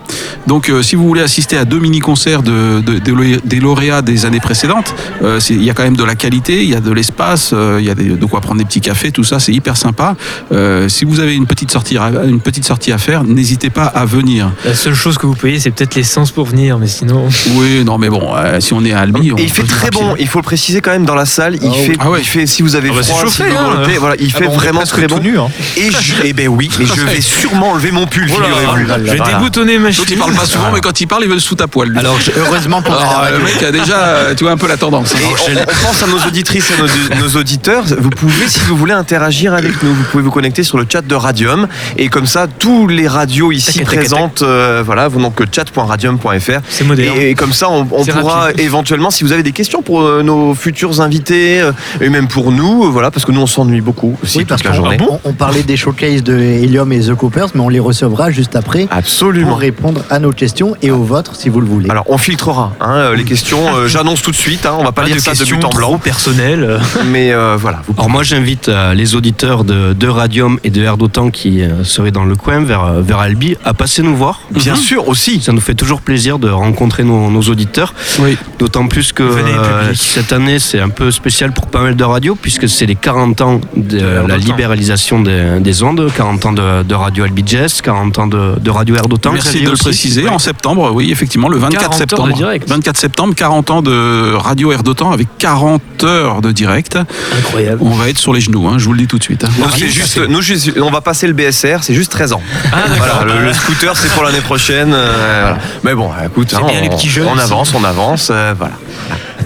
Donc, 0.46 0.68
euh, 0.68 0.82
si 0.82 0.96
vous 0.96 1.06
voulez 1.06 1.22
assister 1.22 1.56
à 1.56 1.64
deux 1.64 1.78
mini-concerts 1.78 2.42
de, 2.42 2.80
de- 2.80 2.98
des 2.98 3.12
lauréats- 3.12 3.40
des 3.44 3.60
lauréats 3.60 4.02
des 4.02 4.26
années 4.26 4.40
précédentes, 4.40 4.94
euh, 5.22 5.38
il 5.50 5.62
y 5.62 5.70
a 5.70 5.74
quand 5.74 5.84
même 5.84 5.96
de 5.96 6.02
la 6.04 6.14
qualité, 6.16 6.62
il 6.64 6.70
y 6.70 6.74
a 6.74 6.80
de 6.80 6.90
l'espace, 6.90 7.50
euh, 7.52 7.76
il 7.80 7.86
y 7.86 7.90
a 7.90 7.94
des- 7.94 8.10
de 8.16 8.24
quoi 8.26 8.40
prendre 8.40 8.58
des 8.58 8.64
petits 8.64 8.80
cafés, 8.80 9.12
tout 9.12 9.22
ça, 9.24 9.38
c'est 9.38 9.52
hyper 9.52 9.76
sympa. 9.76 10.16
Euh, 10.52 10.88
si 10.88 11.04
vous 11.04 11.20
avez 11.20 11.34
une 11.34 11.46
petite 11.46 11.70
sortie, 11.70 11.96
à- 11.96 12.10
une 12.26 12.40
petite 12.40 12.64
sortie 12.64 12.92
à 12.92 12.98
faire, 12.98 13.22
n'hésitez 13.24 13.70
pas 13.70 13.84
à 13.84 14.04
venir. 14.04 14.50
La 14.64 14.74
seule 14.74 14.94
chose 14.94 15.16
que 15.16 15.26
vous 15.26 15.34
payez, 15.36 15.60
c'est 15.60 15.70
peut-être 15.70 15.94
l'essence 15.94 16.30
pour 16.32 16.46
venir, 16.46 16.78
mais 16.78 16.88
sinon. 16.88 17.28
Oui, 17.54 17.84
non, 17.84 17.98
mais 17.98 18.08
bon, 18.08 18.32
euh, 18.34 18.58
si 18.60 18.72
on 18.74 18.84
est 18.84 18.92
à 18.92 19.00
Albi, 19.00 19.32
on 19.32 19.36
Et 19.36 19.44
il 19.44 19.50
fait 19.52 19.62
très 19.62 19.90
bon, 19.90 20.14
il 20.18 20.26
faut 20.26 20.38
le 20.40 20.44
préciser 20.44 20.80
quand 20.80 20.90
même 20.90 21.04
dans 21.04 21.14
la 21.14 21.26
salle. 21.26 21.56
Il, 21.62 21.68
Ah 21.68 21.72
fait, 21.72 21.96
Ah 22.00 22.10
ouais. 22.10 22.20
il 22.20 22.26
fait, 22.26 22.46
si 22.46 22.62
vous 22.62 22.74
avez 22.74 22.90
Ah 22.90 22.96
bah, 22.96 23.02
froid, 23.02 23.20
chauffé, 23.22 23.44
si 23.44 23.50
vous 23.50 23.56
hein. 23.56 23.86
voilà, 24.00 24.16
il 24.18 24.30
Ah 24.34 24.38
fait 24.38 24.44
bon, 24.46 24.52
est 24.52 24.56
vraiment 24.56 24.82
très 24.82 25.06
bon. 25.06 25.20
nu, 25.20 25.38
hein. 25.38 25.48
Et 25.76 25.81
je, 25.90 26.14
eh 26.24 26.32
ben 26.32 26.48
oui, 26.48 26.70
et 26.80 26.86
je 26.86 27.00
vais 27.02 27.20
sûrement 27.20 27.70
enlever 27.72 27.90
mon 27.92 28.06
pull, 28.06 28.26
Voilà, 28.28 28.46
figurez-vous. 28.46 28.76
je 29.06 29.10
vais 29.10 29.16
Voilà. 29.16 29.32
déboutonner 29.38 29.78
ma 29.78 29.88
L'autre, 29.88 30.04
il 30.10 30.16
parle 30.18 30.34
pas 30.34 30.46
souvent, 30.46 30.70
mais 30.72 30.80
quand 30.80 31.00
il 31.00 31.06
parle, 31.06 31.22
il 31.24 31.28
veut 31.28 31.34
le 31.34 31.40
sous 31.40 31.56
à 31.60 31.66
poil. 31.66 31.88
lui. 31.88 31.98
Alors 31.98 32.18
je- 32.20 32.30
heureusement 32.38 32.82
qu'on 32.82 32.92
a 32.92 32.96
la 32.96 33.02
Alors, 33.02 33.20
radio. 33.22 33.38
le 33.38 33.44
mec 33.44 33.62
a 33.62 33.70
déjà, 33.72 33.96
euh, 33.98 34.34
tu 34.34 34.44
vois, 34.44 34.52
un 34.52 34.56
peu 34.56 34.68
la 34.68 34.76
tendance. 34.76 35.14
hein. 35.14 35.18
Et 35.20 35.56
on, 35.56 35.60
on 35.60 35.86
pense 35.86 36.02
à 36.02 36.06
nos 36.06 36.18
auditrices 36.26 36.70
et 36.70 36.80
nos, 36.80 37.20
nos 37.26 37.36
auditeurs. 37.40 37.84
Vous 37.98 38.10
pouvez, 38.10 38.48
si 38.48 38.60
vous 38.68 38.76
voulez, 38.76 38.92
interagir 38.94 39.54
avec 39.54 39.82
nous. 39.82 39.94
Vous 39.94 40.04
pouvez 40.10 40.22
vous 40.22 40.30
connecter 40.30 40.62
sur 40.62 40.78
le 40.78 40.86
chat 40.90 41.02
de 41.06 41.14
Radium. 41.14 41.66
Et 41.96 42.08
comme 42.08 42.26
ça, 42.26 42.46
tous 42.46 42.86
les 42.88 43.08
radios 43.08 43.52
ici 43.52 43.66
Tac, 43.66 43.74
tac, 43.74 43.84
tac, 43.86 43.94
présentes, 43.98 44.42
euh, 44.42 44.82
voilà, 44.84 45.08
vous 45.08 45.20
donc 45.20 45.40
chat.radium.fr. 45.86 46.60
C'est 46.68 46.84
moderne. 46.84 47.16
Et, 47.18 47.30
et 47.30 47.34
comme 47.34 47.52
ça, 47.52 47.68
on, 47.70 47.86
on 47.90 48.04
C'est 48.04 48.12
pourra 48.12 48.40
rapide. 48.44 48.60
éventuellement, 48.60 49.10
si 49.10 49.24
vous 49.24 49.32
avez 49.32 49.42
des 49.42 49.52
questions 49.52 49.82
pour 49.82 50.02
euh, 50.02 50.22
nos 50.22 50.54
futurs 50.54 51.00
invités, 51.00 51.60
euh, 51.60 51.72
et 52.00 52.08
même 52.08 52.28
pour 52.28 52.52
nous, 52.52 52.84
euh, 52.84 52.88
voilà, 52.88 53.10
parce 53.10 53.24
que 53.24 53.32
nous, 53.32 53.40
on 53.40 53.46
s'ennuie 53.46 53.80
beaucoup 53.80 54.16
aussi 54.22 54.38
Oui, 54.38 54.42
toute 54.44 54.48
parce 54.50 54.64
la 54.64 54.70
qu'on 54.70 54.76
journée. 54.76 54.96
on, 55.08 55.20
on 55.24 55.32
parlait 55.32 55.62
des 55.72 55.78
showcases 55.78 56.22
de 56.22 56.36
Helium 56.36 56.92
et 56.92 57.00
The 57.00 57.14
Coopers, 57.14 57.48
mais 57.54 57.62
on 57.62 57.70
les 57.70 57.80
recevra 57.80 58.30
juste 58.30 58.56
après 58.56 58.86
Absolument. 58.90 59.48
pour 59.52 59.58
répondre 59.58 60.04
à 60.10 60.18
nos 60.18 60.30
questions 60.30 60.76
et 60.82 60.90
aux 60.90 61.02
vôtres 61.02 61.34
si 61.34 61.48
vous 61.48 61.62
le 61.62 61.66
voulez. 61.66 61.88
Alors, 61.88 62.04
on 62.08 62.18
filtrera 62.18 62.74
hein, 62.78 62.90
euh, 62.94 63.16
les 63.16 63.24
questions. 63.24 63.74
euh, 63.74 63.88
J'annonce 63.88 64.20
tout 64.20 64.32
de 64.32 64.36
suite. 64.36 64.66
Hein, 64.66 64.74
on 64.78 64.84
va 64.84 64.92
pas, 64.92 65.00
Pas 65.00 65.06
lire 65.08 65.16
de 65.16 65.22
ça 65.22 65.32
de 65.32 65.42
but 65.48 65.64
en 65.64 65.70
blanc. 65.70 65.96
personnelles. 65.96 66.78
Mais 67.06 67.32
euh, 67.32 67.56
voilà. 67.58 67.80
vous- 67.88 67.94
Alors 67.96 68.10
moi 68.10 68.22
j'invite 68.22 68.68
euh, 68.68 68.92
les 68.92 69.14
auditeurs 69.14 69.64
de, 69.64 69.94
de 69.94 70.08
Radium 70.08 70.58
et 70.62 70.68
de 70.68 70.82
Air 70.82 70.98
d'Otan 70.98 71.30
qui 71.30 71.62
euh, 71.62 71.84
seraient 71.84 72.10
dans 72.10 72.24
le 72.26 72.36
coin 72.36 72.60
vers, 72.62 72.92
vers 73.00 73.20
Albi 73.20 73.56
à 73.64 73.72
passer 73.72 74.02
nous 74.02 74.14
voir. 74.14 74.42
Bien 74.50 74.74
sûr 74.74 75.08
aussi. 75.08 75.40
Ça 75.40 75.52
nous 75.52 75.60
fait 75.62 75.74
toujours 75.74 76.02
plaisir 76.02 76.38
de 76.38 76.50
rencontrer 76.50 77.02
nos, 77.02 77.30
nos 77.30 77.40
auditeurs. 77.44 77.94
Oui. 78.18 78.36
D'autant 78.58 78.88
plus 78.88 79.14
que 79.14 79.22
euh, 79.22 79.94
cette 79.94 80.34
année 80.34 80.58
c'est 80.58 80.80
un 80.80 80.90
peu 80.90 81.10
spécial 81.10 81.52
pour 81.52 81.66
pas 81.68 81.80
mal 81.80 81.96
de 81.96 82.04
radios 82.04 82.34
puisque 82.34 82.68
c'est 82.68 82.84
les 82.84 82.94
40 82.94 83.40
ans 83.40 83.60
de 83.74 83.98
la 84.28 84.36
libéralisation 84.36 85.22
des, 85.22 85.51
des 85.60 85.82
ondes, 85.82 86.10
40 86.16 86.46
ans 86.46 86.52
de, 86.52 86.82
de 86.82 86.94
Radio 86.94 87.24
Albi 87.24 87.42
Jazz, 87.46 87.80
40 87.82 88.18
ans 88.18 88.26
de, 88.26 88.54
de 88.60 88.70
Radio 88.70 88.94
Air 88.96 89.08
d'Otan. 89.08 89.32
Merci 89.32 89.60
de 89.60 89.66
le 89.66 89.72
aussi. 89.72 89.82
préciser. 89.84 90.28
En 90.28 90.38
septembre, 90.38 90.90
oui, 90.94 91.10
effectivement, 91.12 91.48
le 91.48 91.58
24 91.58 91.80
40 91.80 91.84
heures 91.84 91.90
de 92.06 92.10
septembre. 92.10 92.34
direct. 92.34 92.68
24 92.68 92.96
septembre, 92.96 93.34
40 93.34 93.70
ans 93.70 93.82
de 93.82 94.32
radio 94.34 94.72
Air 94.72 94.82
d'Otan 94.82 95.10
avec 95.12 95.28
40 95.38 95.82
heures 96.04 96.40
de 96.42 96.52
direct. 96.52 96.98
Incroyable. 97.38 97.78
On 97.82 97.90
va 97.90 98.08
être 98.08 98.18
sur 98.18 98.32
les 98.32 98.40
genoux, 98.40 98.66
hein, 98.68 98.74
je 98.78 98.84
vous 98.86 98.92
le 98.92 98.98
dis 98.98 99.06
tout 99.06 99.18
de 99.18 99.24
suite. 99.24 99.44
hein. 99.44 99.48
Nous, 99.58 99.64
c'est 99.76 99.88
juste, 99.88 100.18
nous, 100.28 100.40
juste- 100.42 100.72
on 100.80 100.90
va 100.90 101.00
passer 101.00 101.26
le 101.26 101.32
BSR, 101.32 101.78
c'est 101.82 101.94
juste 101.94 102.12
13 102.12 102.32
ans. 102.32 102.42
Ah, 102.72 102.78
Voilà, 102.96 103.24
le, 103.34 103.44
le 103.44 103.52
scooter, 103.52 103.96
c'est 103.96 104.10
pour 104.12 104.22
l'année 104.24 104.40
prochaine. 104.40 104.92
euh, 104.94 105.40
voilà. 105.42 105.58
Mais 105.84 105.94
bon, 105.94 106.10
écoute, 106.24 106.54
hein, 106.54 106.60
on, 106.62 106.80
les 106.82 106.88
petits 106.88 107.08
jeunes 107.08 107.28
on 107.30 107.34
ici. 107.34 107.42
avance, 107.44 107.72
on 107.74 107.84
avance. 107.84 108.28
euh, 108.30 108.54
voilà. 108.56 108.74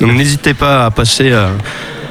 Donc 0.00 0.12
n'hésitez 0.12 0.52
pas 0.54 0.84
à 0.86 0.90
passer, 0.90 1.30
euh, 1.32 1.48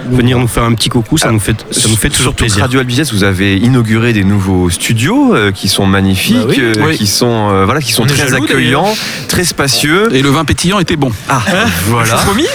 venir 0.09 0.37
nous 0.39 0.47
faire 0.47 0.63
un 0.63 0.73
petit 0.73 0.89
coucou, 0.89 1.17
ça 1.17 1.31
nous 1.31 1.39
fait, 1.39 1.55
ça 1.71 1.87
nous 1.89 1.95
fait 1.95 2.09
toujours 2.09 2.33
plaisir. 2.33 2.61
Radio 2.61 2.79
Albizès, 2.79 3.11
vous 3.13 3.23
avez 3.23 3.57
inauguré 3.57 4.13
des 4.13 4.23
nouveaux 4.23 4.69
studios 4.69 5.33
euh, 5.35 5.51
qui 5.51 5.67
sont 5.67 5.85
magnifiques, 5.85 6.35
Bah 6.37 6.45
oui. 6.49 6.57
euh, 6.59 6.73
Oui. 6.87 6.97
qui 6.97 7.07
sont 7.07 7.49
euh, 7.51 7.65
voilà, 7.65 7.81
qui 7.81 7.91
sont 7.91 8.03
On 8.03 8.07
très 8.07 8.27
jaloux, 8.27 8.43
accueillants, 8.45 8.93
très 9.27 9.43
spacieux. 9.43 10.13
Et 10.13 10.21
le 10.21 10.29
vin 10.29 10.45
pétillant 10.45 10.79
était 10.79 10.95
bon. 10.95 11.11
Ah, 11.29 11.41
voilà. 11.87 12.15
Promis 12.15 12.45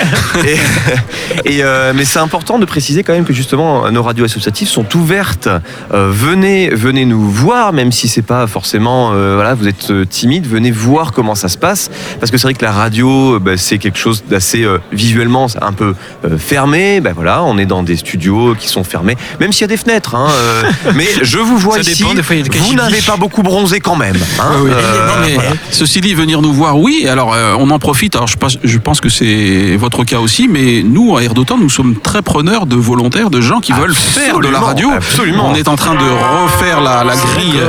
Et, 1.44 1.56
et, 1.56 1.62
euh, 1.62 1.92
mais 1.94 2.04
c'est 2.04 2.18
important 2.18 2.58
de 2.58 2.64
préciser 2.64 3.02
quand 3.02 3.12
même 3.12 3.24
que 3.24 3.32
justement 3.32 3.90
nos 3.90 4.02
radios 4.02 4.24
associatives 4.24 4.68
sont 4.68 4.86
ouvertes. 4.96 5.48
Euh, 5.92 6.10
venez, 6.12 6.70
venez 6.70 7.04
nous 7.04 7.28
voir, 7.30 7.72
même 7.72 7.92
si 7.92 8.08
c'est 8.08 8.22
pas 8.22 8.46
forcément, 8.46 9.12
euh, 9.12 9.34
voilà, 9.34 9.54
vous 9.54 9.68
êtes 9.68 9.92
timide, 10.08 10.46
venez 10.46 10.70
voir 10.70 11.12
comment 11.12 11.34
ça 11.34 11.48
se 11.48 11.58
passe, 11.58 11.90
parce 12.18 12.30
que 12.30 12.38
c'est 12.38 12.44
vrai 12.46 12.54
que 12.54 12.64
la 12.64 12.72
radio, 12.72 13.38
bah, 13.40 13.56
c'est 13.56 13.78
quelque 13.78 13.98
chose 13.98 14.24
d'assez 14.28 14.64
euh, 14.64 14.78
visuellement 14.92 15.46
un 15.60 15.72
peu 15.72 15.94
euh, 16.24 16.38
fermé. 16.38 17.00
Ben 17.00 17.12
voilà, 17.14 17.39
on 17.44 17.58
est 17.58 17.66
dans 17.66 17.82
des 17.82 17.96
studios 17.96 18.54
qui 18.58 18.68
sont 18.68 18.84
fermés, 18.84 19.16
même 19.40 19.52
s'il 19.52 19.62
y 19.62 19.64
a 19.64 19.68
des 19.68 19.76
fenêtres. 19.76 20.14
hein, 20.14 20.28
euh, 20.30 20.62
mais 20.94 21.06
je 21.22 21.38
vous 21.38 21.56
vois 21.58 21.76
Ça 21.76 21.80
ici, 21.82 22.02
dépend, 22.02 22.14
des 22.14 22.22
fois, 22.22 22.36
il 22.36 22.38
y 22.38 22.42
a 22.42 22.48
des 22.48 22.58
vous 22.58 22.74
n'avez 22.74 23.00
pas 23.02 23.16
beaucoup 23.16 23.42
bronzé 23.42 23.80
quand 23.80 23.96
même. 23.96 24.16
hein, 24.38 24.44
Oui, 24.56 24.60
oui. 24.64 24.70
euh, 24.72 25.06
Non, 25.06 25.12
mais 25.26 25.34
voilà. 25.34 25.50
Ceci 25.70 26.00
dit, 26.00 26.14
venir 26.14 26.42
nous 26.42 26.52
voir, 26.52 26.78
oui. 26.78 27.06
Alors, 27.08 27.32
euh, 27.34 27.54
on 27.58 27.70
en 27.70 27.78
profite. 27.78 28.16
Alors, 28.16 28.28
je 28.28 28.36
pense, 28.36 28.58
je 28.62 28.78
pense 28.78 29.00
que 29.00 29.08
c'est 29.08 29.76
votre 29.76 30.04
cas 30.04 30.18
aussi, 30.18 30.48
mais 30.48 30.82
nous, 30.84 31.16
à 31.16 31.22
Air 31.22 31.34
d'Otan, 31.34 31.58
nous 31.58 31.68
sommes 31.70 31.96
très 32.00 32.22
preneurs 32.22 32.66
de 32.66 32.76
volontaires, 32.76 33.30
de 33.30 33.40
gens 33.40 33.60
qui 33.60 33.72
veulent 33.72 33.94
faire 33.94 34.40
de 34.40 34.48
la 34.48 34.60
radio. 34.60 34.90
absolument. 34.92 35.48
On 35.50 35.54
est 35.54 35.68
en 35.68 35.76
train 35.76 35.94
de 35.94 36.00
refaire 36.44 36.80
la, 36.80 37.04
la 37.04 37.14
grille, 37.14 37.60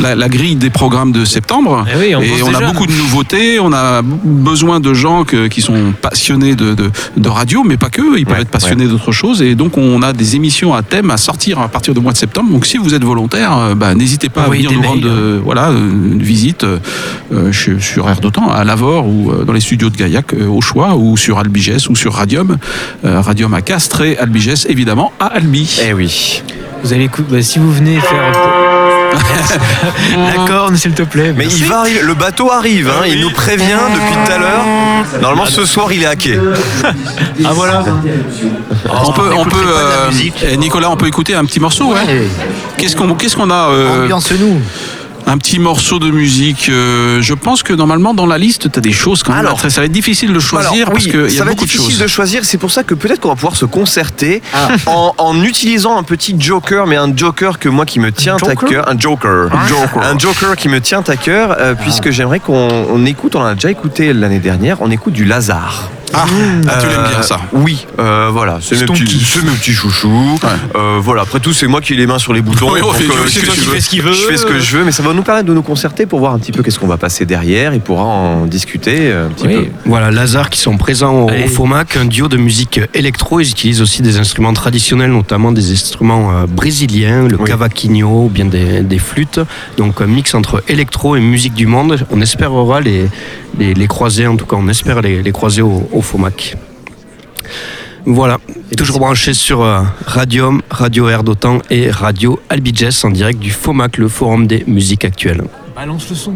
la, 0.00 0.14
la 0.14 0.28
grille 0.28 0.56
des 0.56 0.70
programmes 0.70 1.12
de 1.12 1.24
septembre. 1.24 1.84
Eh 1.92 1.98
oui, 1.98 2.14
on 2.14 2.20
et 2.22 2.42
on 2.42 2.54
a 2.54 2.60
beaucoup 2.60 2.86
de 2.86 2.92
nouveautés. 2.92 3.60
On 3.60 3.72
a 3.72 4.02
besoin 4.02 4.80
de 4.80 4.94
gens 4.94 5.24
que- 5.24 5.46
qui 5.48 5.60
sont 5.62 5.92
passionnés 6.00 6.54
de, 6.54 6.74
de- 6.74 6.90
de 7.16 7.28
radio, 7.28 7.62
mais 7.64 7.76
pas 7.76 7.90
que. 7.90 8.18
Ils 8.18 8.24
peuvent 8.24 8.36
Ouais, 8.36 8.42
être 8.42 8.50
passionnés 8.50 8.86
d'autres 8.86 9.12
choses. 9.12 9.15
Et 9.24 9.54
donc, 9.54 9.78
on 9.78 10.02
a 10.02 10.12
des 10.12 10.36
émissions 10.36 10.74
à 10.74 10.82
thème 10.82 11.10
à 11.10 11.16
sortir 11.16 11.58
à 11.58 11.68
partir 11.68 11.94
du 11.94 12.00
mois 12.00 12.12
de 12.12 12.18
septembre. 12.18 12.50
Donc, 12.50 12.66
si 12.66 12.76
vous 12.76 12.94
êtes 12.94 13.02
volontaire, 13.02 13.56
euh, 13.56 13.74
bah, 13.74 13.94
n'hésitez 13.94 14.28
pas 14.28 14.42
à 14.42 14.48
venir 14.48 14.70
nous 14.70 14.82
rendre 14.82 15.06
euh, 15.06 15.40
voilà, 15.42 15.70
euh, 15.70 16.12
une 16.12 16.22
visite 16.22 16.64
euh, 16.64 17.52
sur 17.52 18.08
Air 18.08 18.20
d'Otan, 18.20 18.48
à 18.48 18.62
Lavore 18.64 19.06
ou 19.06 19.32
dans 19.44 19.52
les 19.52 19.60
studios 19.60 19.90
de 19.90 19.96
Gaillac 19.96 20.34
au 20.34 20.60
choix, 20.60 20.96
ou 20.96 21.16
sur 21.16 21.38
Albigès 21.38 21.88
ou 21.88 21.96
sur 21.96 22.12
Radium. 22.14 22.56
Radium 23.02 23.54
à 23.54 23.62
Castres 23.62 24.02
et 24.02 24.18
Albigès, 24.18 24.66
évidemment, 24.68 25.12
à 25.18 25.26
Albi. 25.26 25.80
Eh 25.86 25.92
oui. 25.92 26.42
Vous 26.82 26.92
allez 26.92 27.04
écouter, 27.04 27.28
bah, 27.30 27.42
si 27.42 27.58
vous 27.58 27.72
venez 27.72 27.98
faire. 27.98 28.95
La 30.16 30.44
corne, 30.46 30.76
s'il 30.76 30.92
te 30.92 31.02
plaît. 31.02 31.34
Mais 31.36 31.46
il 31.46 31.64
va 31.66 31.80
arriver, 31.80 32.00
le 32.02 32.14
bateau 32.14 32.50
arrive, 32.50 32.88
hein, 32.88 33.04
il 33.06 33.20
nous 33.20 33.30
prévient 33.30 33.78
depuis 33.94 34.14
tout 34.14 34.32
à 34.32 34.38
l'heure. 34.38 34.64
Normalement 35.20 35.46
ce 35.46 35.64
soir 35.64 35.92
il 35.92 36.02
est 36.02 36.06
hacké. 36.06 36.38
Ah 37.44 37.52
voilà. 37.52 37.84
On 38.88 39.12
peut, 39.12 39.30
on 39.36 39.44
euh, 39.44 40.10
eh, 40.42 40.56
Nicolas, 40.56 40.90
on 40.90 40.96
peut 40.96 41.06
écouter 41.06 41.34
un 41.34 41.44
petit 41.44 41.60
morceau, 41.60 41.92
ouais. 41.92 42.28
Qu'est-ce 42.76 42.96
qu'on, 42.96 43.14
qu'est-ce 43.14 43.36
qu'on 43.36 43.50
a 43.50 43.70
euh, 43.70 44.04
Ambiance-nous. 44.04 44.60
Un 45.28 45.38
petit 45.38 45.58
morceau 45.58 45.98
de 45.98 46.08
musique. 46.10 46.68
euh, 46.68 47.20
je 47.20 47.34
pense 47.34 47.64
que 47.64 47.72
normalement 47.72 48.14
dans 48.14 48.26
la 48.26 48.38
liste, 48.38 48.70
tu 48.70 48.78
as 48.78 48.80
des 48.82 48.92
choses 48.92 49.24
quand 49.24 49.32
même. 49.32 49.44
Alors- 49.44 49.60
ça 49.60 49.80
va 49.80 49.84
être 49.86 49.90
difficile 49.92 50.32
de 50.32 50.38
choisir 50.38 50.70
Alors, 50.86 50.92
parce 50.92 51.04
oui, 51.06 51.10
qu'il 51.10 51.26
y 51.26 51.30
ça 51.32 51.42
a 51.42 51.44
va 51.44 51.50
être 51.50 51.56
beaucoup 51.58 51.66
de 51.66 51.70
difficile 51.70 51.90
choses. 51.94 52.00
de 52.02 52.06
choisir, 52.06 52.44
c'est 52.44 52.58
pour 52.58 52.70
ça 52.70 52.84
que 52.84 52.94
peut-être 52.94 53.20
qu'on 53.20 53.30
va 53.30 53.34
pouvoir 53.34 53.56
se 53.56 53.64
concerter 53.64 54.40
Ah. 54.54 54.68
en, 54.86 55.14
en 55.18 55.42
utilisant 55.42 55.96
un 55.98 56.04
petit 56.04 56.36
joker, 56.38 56.86
mais 56.86 56.94
un 56.96 57.14
joker 57.14 57.58
que 57.58 57.68
moi 57.68 57.84
qui 57.86 57.98
me 57.98 58.12
tient 58.12 58.36
à 58.36 58.54
cœur, 58.54 58.88
un 58.88 58.98
joker, 58.98 59.50
un 59.52 60.16
joker 60.18 60.54
qui 60.56 60.68
me 60.68 60.80
tient 60.80 61.02
à 61.08 61.16
cœur, 61.16 61.56
euh, 61.58 61.74
puisque 61.74 62.10
j'aimerais 62.10 62.38
qu'on 62.38 62.68
on 62.88 63.04
écoute, 63.04 63.34
on 63.34 63.42
l'a 63.42 63.54
déjà 63.54 63.70
écouté 63.72 64.12
l'année 64.12 64.38
dernière, 64.38 64.80
on 64.80 64.90
écoute 64.92 65.12
du 65.12 65.24
Lazare. 65.24 65.90
Ah, 66.16 66.24
ah, 66.68 66.78
tu 66.80 66.86
l'aimes 66.88 67.08
bien 67.08 67.18
Euh, 67.18 67.22
ça. 67.22 67.40
Oui, 67.52 67.86
euh, 67.98 68.30
voilà, 68.32 68.58
c'est 68.60 68.74
C'est 68.76 68.82
mes 68.90 68.98
petits, 68.98 69.04
kiff. 69.04 69.34
c'est 69.34 69.44
mes 69.44 69.50
petits 69.56 69.72
chouchous. 69.72 70.38
Euh, 70.74 70.98
voilà, 71.00 71.22
après 71.22 71.40
tout, 71.40 71.52
c'est 71.52 71.66
moi 71.66 71.80
qui 71.80 71.92
ai 71.92 71.96
les 71.96 72.06
mains 72.06 72.18
sur 72.18 72.32
les 72.32 72.40
boutons. 72.42 72.74
Euh, 72.74 72.80
tu 72.96 73.04
fais 73.04 73.28
ce 73.28 73.30
ce 73.30 73.40
que 73.40 73.46
que 73.46 73.52
je 73.52 73.60
tu 73.60 73.66
veux. 73.66 73.72
fais 73.74 73.80
ce 73.80 73.88
qu'il 73.90 74.02
veut. 74.02 74.12
Je 74.12 74.22
fais 74.26 74.36
ce 74.36 74.46
que 74.46 74.58
je 74.58 74.76
veux, 74.78 74.84
mais 74.84 74.92
ça 74.92 75.02
va 75.02 75.12
nous 75.12 75.22
permettre 75.22 75.46
de 75.48 75.54
nous 75.54 75.62
concerter 75.62 76.06
pour 76.06 76.18
voir 76.20 76.32
un 76.32 76.38
petit 76.38 76.52
peu 76.52 76.62
qu'est-ce 76.62 76.78
qu'on 76.78 76.86
va 76.86 76.96
passer 76.96 77.26
derrière 77.26 77.72
et 77.74 77.78
pourra 77.80 78.04
en 78.04 78.46
discuter 78.46 79.10
euh, 79.10 79.26
un 79.26 79.30
petit 79.30 79.46
peu. 79.48 79.66
Voilà, 79.84 80.10
Lazare 80.10 80.50
qui 80.50 80.60
sont 80.60 80.76
présents 80.76 81.26
au, 81.26 81.48
FOMAC, 81.48 81.96
un 81.96 82.04
duo 82.06 82.28
de 82.28 82.36
musique 82.36 82.80
électro. 82.94 83.40
Ils 83.40 83.50
utilisent 83.50 83.82
aussi 83.82 84.02
des 84.02 84.16
instruments 84.18 84.52
traditionnels, 84.52 85.10
notamment 85.12 85.52
des 85.52 85.72
instruments 85.72 86.30
euh, 86.32 86.46
brésiliens, 86.46 87.28
le 87.28 87.36
Oui. 87.38 87.44
cavaquinho 87.46 88.24
ou 88.24 88.28
bien 88.28 88.44
des, 88.46 88.80
des 88.82 88.98
flûtes. 88.98 89.40
Donc 89.76 90.00
un 90.00 90.06
mix 90.06 90.34
entre 90.34 90.62
électro 90.68 91.16
et 91.16 91.20
musique 91.20 91.54
du 91.54 91.66
monde. 91.66 92.06
On 92.10 92.20
espérera 92.20 92.80
les, 92.80 93.06
les, 93.58 93.74
les 93.74 93.86
croiser, 93.86 94.26
en 94.26 94.36
tout 94.36 94.46
cas 94.46 94.56
on 94.58 94.68
espère 94.68 95.00
les, 95.02 95.22
les 95.22 95.32
croiser 95.32 95.62
au, 95.62 95.88
au 95.92 96.00
FOMAC. 96.06 96.56
Voilà, 98.04 98.38
toujours 98.76 99.00
branché 99.00 99.34
sur 99.34 99.62
euh, 99.62 99.82
Radium, 100.06 100.62
Radio 100.70 101.08
Air 101.08 101.24
d'Otan 101.24 101.58
et 101.68 101.90
Radio 101.90 102.38
Albiges 102.48 103.04
en 103.04 103.10
direct 103.10 103.40
du 103.40 103.50
FOMAC, 103.50 103.98
le 103.98 104.06
forum 104.06 104.46
des 104.46 104.62
musiques 104.68 105.04
actuelles. 105.04 105.42
Balance 105.74 106.08
le 106.08 106.14
son. 106.14 106.34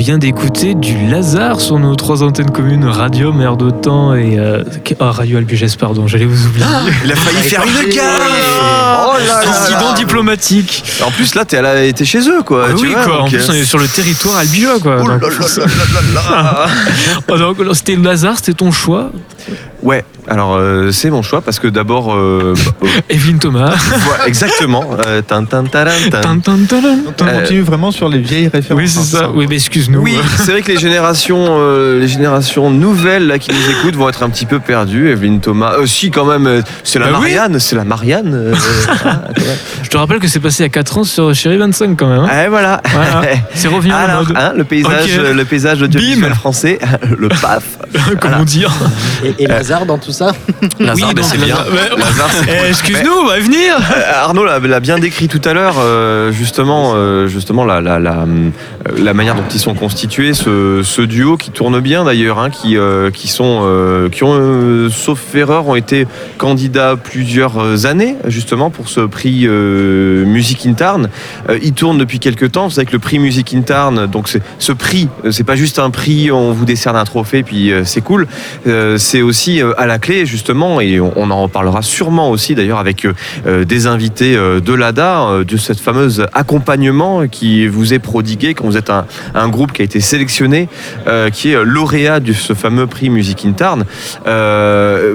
Vient 0.00 0.16
d'écouter 0.16 0.74
du 0.74 1.08
Lazare 1.08 1.60
sur 1.60 1.78
nos 1.78 1.94
trois 1.94 2.22
antennes 2.22 2.50
communes, 2.50 2.86
Radio 2.86 3.34
Mère 3.34 3.58
de 3.58 3.68
Temps 3.68 4.14
et 4.14 4.38
euh, 4.38 4.64
ah, 4.98 5.10
Radio 5.10 5.36
Albuges, 5.36 5.76
pardon, 5.76 6.06
j'allais 6.06 6.24
vous 6.24 6.46
oublier. 6.46 6.64
Il 7.04 7.12
a 7.12 7.16
failli 7.16 7.36
faire 7.36 7.62
une 7.64 7.70
Oh 7.70 7.90
gaffe 7.92 9.46
Incident 9.46 9.92
diplomatique. 9.94 10.84
En 11.04 11.10
plus, 11.10 11.34
là, 11.34 11.44
t'es 11.44 12.04
chez 12.06 12.20
eux, 12.20 12.42
quoi. 12.42 12.68
Ah 12.70 12.74
tu 12.74 12.86
oui, 12.86 12.92
vois, 12.92 13.04
quoi. 13.04 13.22
En 13.24 13.28
plus, 13.28 13.46
on 13.50 13.52
est 13.52 13.64
sur 13.64 13.78
le 13.78 13.88
territoire 13.88 14.38
albigeois, 14.38 14.80
quoi. 14.80 14.96
Oh 15.02 15.08
là 15.08 15.18
là 15.18 15.28
là 15.28 15.64
là 15.66 16.00
là 16.14 16.66
là. 17.36 17.54
oh, 17.68 17.74
c'était 17.74 17.96
le 17.96 18.02
Lazare, 18.02 18.36
c'était 18.36 18.54
ton 18.54 18.72
choix? 18.72 19.10
Ouais, 19.82 20.02
alors 20.30 20.54
euh, 20.54 20.90
c'est 20.92 21.10
mon 21.10 21.22
choix 21.22 21.40
parce 21.42 21.58
que 21.58 21.66
d'abord, 21.68 22.14
euh, 22.14 22.54
euh, 22.84 22.86
Evelyne 23.08 23.38
Thomas. 23.38 23.74
voilà, 24.06 24.26
exactement. 24.28 24.84
euh, 25.06 25.20
tin, 25.22 25.44
tin, 25.44 25.64
taran, 25.64 25.90
tin. 26.10 26.20
On 27.20 27.26
Euh, 27.26 27.40
continue 27.40 27.60
vraiment 27.62 27.90
sur 27.90 28.08
les 28.08 28.18
vieilles 28.20 28.48
références. 28.48 28.80
Oui, 28.82 28.88
c'est 28.88 29.16
ça. 29.16 29.30
Oui, 29.30 29.46
mais 29.48 29.56
excuse-nous. 29.56 30.00
Oui, 30.00 30.16
c'est 30.38 30.52
vrai 30.52 30.62
que 30.62 30.70
les 30.72 30.78
générations, 30.78 31.44
euh, 31.58 31.98
les 32.00 32.08
générations 32.08 32.70
nouvelles 32.70 33.26
là, 33.26 33.38
qui 33.38 33.50
nous 33.50 33.70
écoutent 33.78 33.96
vont 33.96 34.08
être 34.08 34.22
un 34.22 34.30
petit 34.30 34.46
peu 34.46 34.60
perdues. 34.60 35.10
Evelyne 35.10 35.40
Thomas, 35.40 35.72
euh, 35.78 35.86
si 35.86 36.10
quand 36.10 36.24
même, 36.24 36.62
c'est 36.84 36.98
la 37.00 37.06
Bah 37.06 37.18
oui. 37.20 37.32
Marianne, 37.34 37.58
c'est 37.58 37.76
la 37.76 37.84
Marianne. 37.84 38.52
ah, 39.04 39.22
quand 39.34 39.40
même. 39.42 39.56
Je 39.82 39.88
te 39.88 39.96
rappelle 39.96 40.18
que 40.20 40.28
c'est 40.28 40.40
passé 40.40 40.62
il 40.62 40.66
y 40.66 40.66
a 40.66 40.70
4 40.70 40.98
ans 40.98 41.04
sur 41.04 41.34
Chérie 41.34 41.56
25 41.58 41.96
quand 41.96 42.06
même. 42.08 42.20
hein. 42.20 42.44
Eh, 42.44 42.48
voilà. 42.48 42.80
Voilà. 42.92 43.22
C'est 43.54 43.68
revenu 43.76 43.92
en 43.92 43.96
Alors, 43.96 44.22
mode. 44.28 44.36
hein, 44.36 44.52
le 44.56 44.64
paysage, 44.64 45.18
Ok. 45.18 45.34
le 45.34 45.44
paysage 45.44 45.82
audiovisuel 45.82 46.28
Bim. 46.30 46.34
français, 46.34 46.78
le 47.18 47.28
paf. 47.28 47.64
Comment 48.20 48.44
dire 48.44 48.70
Et, 49.24 49.34
et 49.42 49.46
Lazare 49.46 49.86
dans 49.86 49.98
tout 49.98 50.12
ça 50.12 50.19
Lazare, 50.80 51.14
ben, 51.14 51.22
c'est 51.24 51.38
bien. 51.38 51.56
Eh, 52.48 52.68
Excuse-nous, 52.68 53.12
on 53.22 53.26
va 53.26 53.38
venir. 53.38 53.76
Euh, 53.90 54.12
Arnaud 54.24 54.44
l'a 54.44 54.58
l'a 54.60 54.80
bien 54.80 54.98
décrit 54.98 55.26
tout 55.28 55.40
à 55.44 55.52
l'heure, 55.52 55.74
euh, 55.78 56.30
justement, 56.32 56.92
euh, 56.94 57.26
justement 57.26 57.64
la, 57.64 57.80
la, 57.80 57.98
la, 57.98 58.24
la 58.96 59.14
manière 59.14 59.34
dont 59.34 59.44
ils 59.52 59.58
sont 59.58 59.74
constitués, 59.74 60.32
ce, 60.32 60.82
ce 60.84 61.02
duo 61.02 61.36
qui 61.36 61.50
tourne 61.50 61.80
bien 61.80 62.04
d'ailleurs, 62.04 62.38
hein, 62.38 62.50
qui, 62.50 62.76
euh, 62.76 63.10
qui, 63.10 63.28
sont, 63.28 63.60
euh, 63.64 64.08
qui 64.08 64.22
ont, 64.24 64.32
euh, 64.34 64.88
sauf 64.90 65.34
erreur, 65.34 65.66
ont 65.68 65.74
été 65.74 66.06
candidats 66.38 66.96
plusieurs 67.02 67.86
années, 67.86 68.16
justement, 68.26 68.70
pour 68.70 68.88
ce 68.88 69.00
prix 69.00 69.46
euh, 69.46 70.24
Music 70.24 70.64
in 70.66 70.72
Tarn. 70.74 71.08
Euh, 71.48 71.58
il 71.62 71.72
tourne 71.72 71.98
depuis 71.98 72.18
quelques 72.20 72.52
temps. 72.52 72.64
Vous 72.68 72.74
savez 72.74 72.86
que 72.86 72.92
le 72.92 72.98
prix 73.00 73.18
Music 73.18 73.52
in 73.54 73.62
Tarn, 73.62 74.06
donc 74.06 74.28
c'est- 74.28 74.42
ce 74.58 74.72
prix, 74.72 75.08
c'est 75.30 75.44
pas 75.44 75.56
juste 75.56 75.78
un 75.78 75.90
prix, 75.90 76.30
on 76.30 76.52
vous 76.52 76.64
décerne 76.64 76.96
un 76.96 77.04
trophée, 77.04 77.42
puis 77.42 77.72
euh, 77.72 77.84
c'est 77.84 78.02
cool. 78.02 78.26
Euh, 78.66 78.98
c'est 78.98 79.22
aussi 79.22 79.60
euh, 79.62 79.72
à 79.78 79.86
la 79.86 79.98
clé, 79.98 80.09
justement, 80.24 80.80
et 80.80 81.00
on, 81.00 81.30
en 81.30 81.42
reparlera 81.42 81.82
sûrement 81.82 82.30
aussi 82.30 82.54
d'ailleurs 82.54 82.78
avec 82.78 83.04
euh, 83.04 83.12
euh, 83.46 83.64
des 83.64 83.86
invités 83.86 84.36
euh, 84.36 84.60
de 84.60 84.72
l'ADA, 84.72 85.44
de 85.46 85.56
cette 85.56 85.78
fameuse 85.78 86.26
accompagnement 86.32 87.26
qui 87.28 87.66
vous 87.66 87.94
est 87.94 87.98
prodigué 87.98 88.54
quand 88.54 88.64
vous 88.64 88.76
êtes 88.76 88.90
un, 88.90 89.48
groupe 89.48 89.72
qui 89.72 89.82
a 89.82 89.84
été 89.84 90.00
sélectionné, 90.00 90.68
qui 91.32 91.50
est 91.50 91.64
lauréat 91.64 92.20
de 92.20 92.32
ce 92.32 92.52
fameux 92.52 92.86
prix 92.86 93.10
Music 93.10 93.44
in 93.44 93.52
Tarn. 93.52 93.84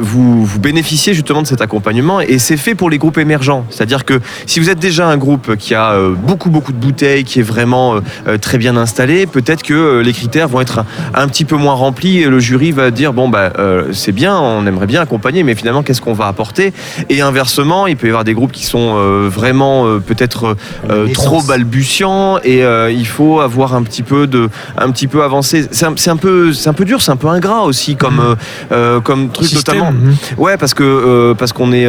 Vous, 0.01 0.45
vous 0.45 0.59
bénéficiez 0.59 1.13
justement 1.13 1.41
de 1.41 1.47
cet 1.47 1.61
accompagnement 1.61 2.21
et 2.21 2.39
c'est 2.39 2.57
fait 2.57 2.75
pour 2.75 2.89
les 2.89 2.97
groupes 2.97 3.17
émergents. 3.17 3.65
C'est-à-dire 3.69 4.05
que 4.05 4.19
si 4.45 4.59
vous 4.59 4.69
êtes 4.69 4.79
déjà 4.79 5.07
un 5.07 5.17
groupe 5.17 5.55
qui 5.55 5.73
a 5.73 5.97
beaucoup 6.15 6.49
beaucoup 6.49 6.73
de 6.73 6.77
bouteilles, 6.77 7.23
qui 7.23 7.39
est 7.39 7.43
vraiment 7.43 7.99
très 8.41 8.57
bien 8.57 8.75
installé, 8.77 9.25
peut-être 9.25 9.63
que 9.63 10.01
les 10.03 10.13
critères 10.13 10.47
vont 10.47 10.61
être 10.61 10.83
un, 11.13 11.27
petit 11.27 11.45
peu 11.45 11.55
moins 11.55 11.73
remplis 11.73 12.19
et 12.19 12.27
le 12.27 12.39
jury 12.39 12.71
va 12.71 12.91
dire 12.91 13.13
bon 13.13 13.29
bah 13.29 13.53
c'est 13.93 14.11
bien, 14.11 14.37
on 14.37 14.65
aimerait 14.65 14.84
bien 14.85 15.01
accompagner, 15.01 15.43
mais 15.43 15.55
finalement 15.55 15.83
qu'est-ce 15.83 16.01
qu'on 16.01 16.13
va 16.13 16.27
apporter? 16.27 16.73
Et 17.09 17.21
inversement, 17.21 17.87
il 17.87 17.97
peut 17.97 18.07
y 18.07 18.09
avoir 18.09 18.23
des 18.23 18.33
groupes 18.33 18.51
qui 18.51 18.65
sont 18.65 18.95
euh, 18.95 19.27
vraiment 19.29 19.85
euh, 19.85 19.99
peut-être 19.99 20.55
euh, 20.89 21.07
trop 21.13 21.41
balbutiants 21.41 22.39
et 22.43 22.61
il 22.91 23.07
faut 23.07 23.39
avoir 23.39 23.73
un 23.75 23.83
petit 23.83 24.03
peu 24.03 24.27
de 24.27 24.49
un 24.77 24.91
petit 24.91 25.07
peu 25.07 25.23
avancé. 25.23 25.67
C'est 25.71 25.85
un, 25.85 26.17
peu 26.17 26.53
c'est 26.53 26.69
un 26.69 26.73
peu 26.73 26.85
dur, 26.85 27.01
c'est 27.01 27.11
un 27.11 27.15
peu 27.15 27.27
ingrat 27.27 27.63
aussi 27.63 27.95
comme 27.95 28.35
euh, 28.71 28.99
comme 29.01 29.29
truc 29.29 29.47
Système, 29.47 29.77
notamment. 29.77 29.91
mhm. 29.91 30.15
Ouais, 30.37 30.57
parce 30.57 30.73
que 30.73 31.33
parce 31.37 31.53
qu'on 31.53 31.71
est 31.71 31.87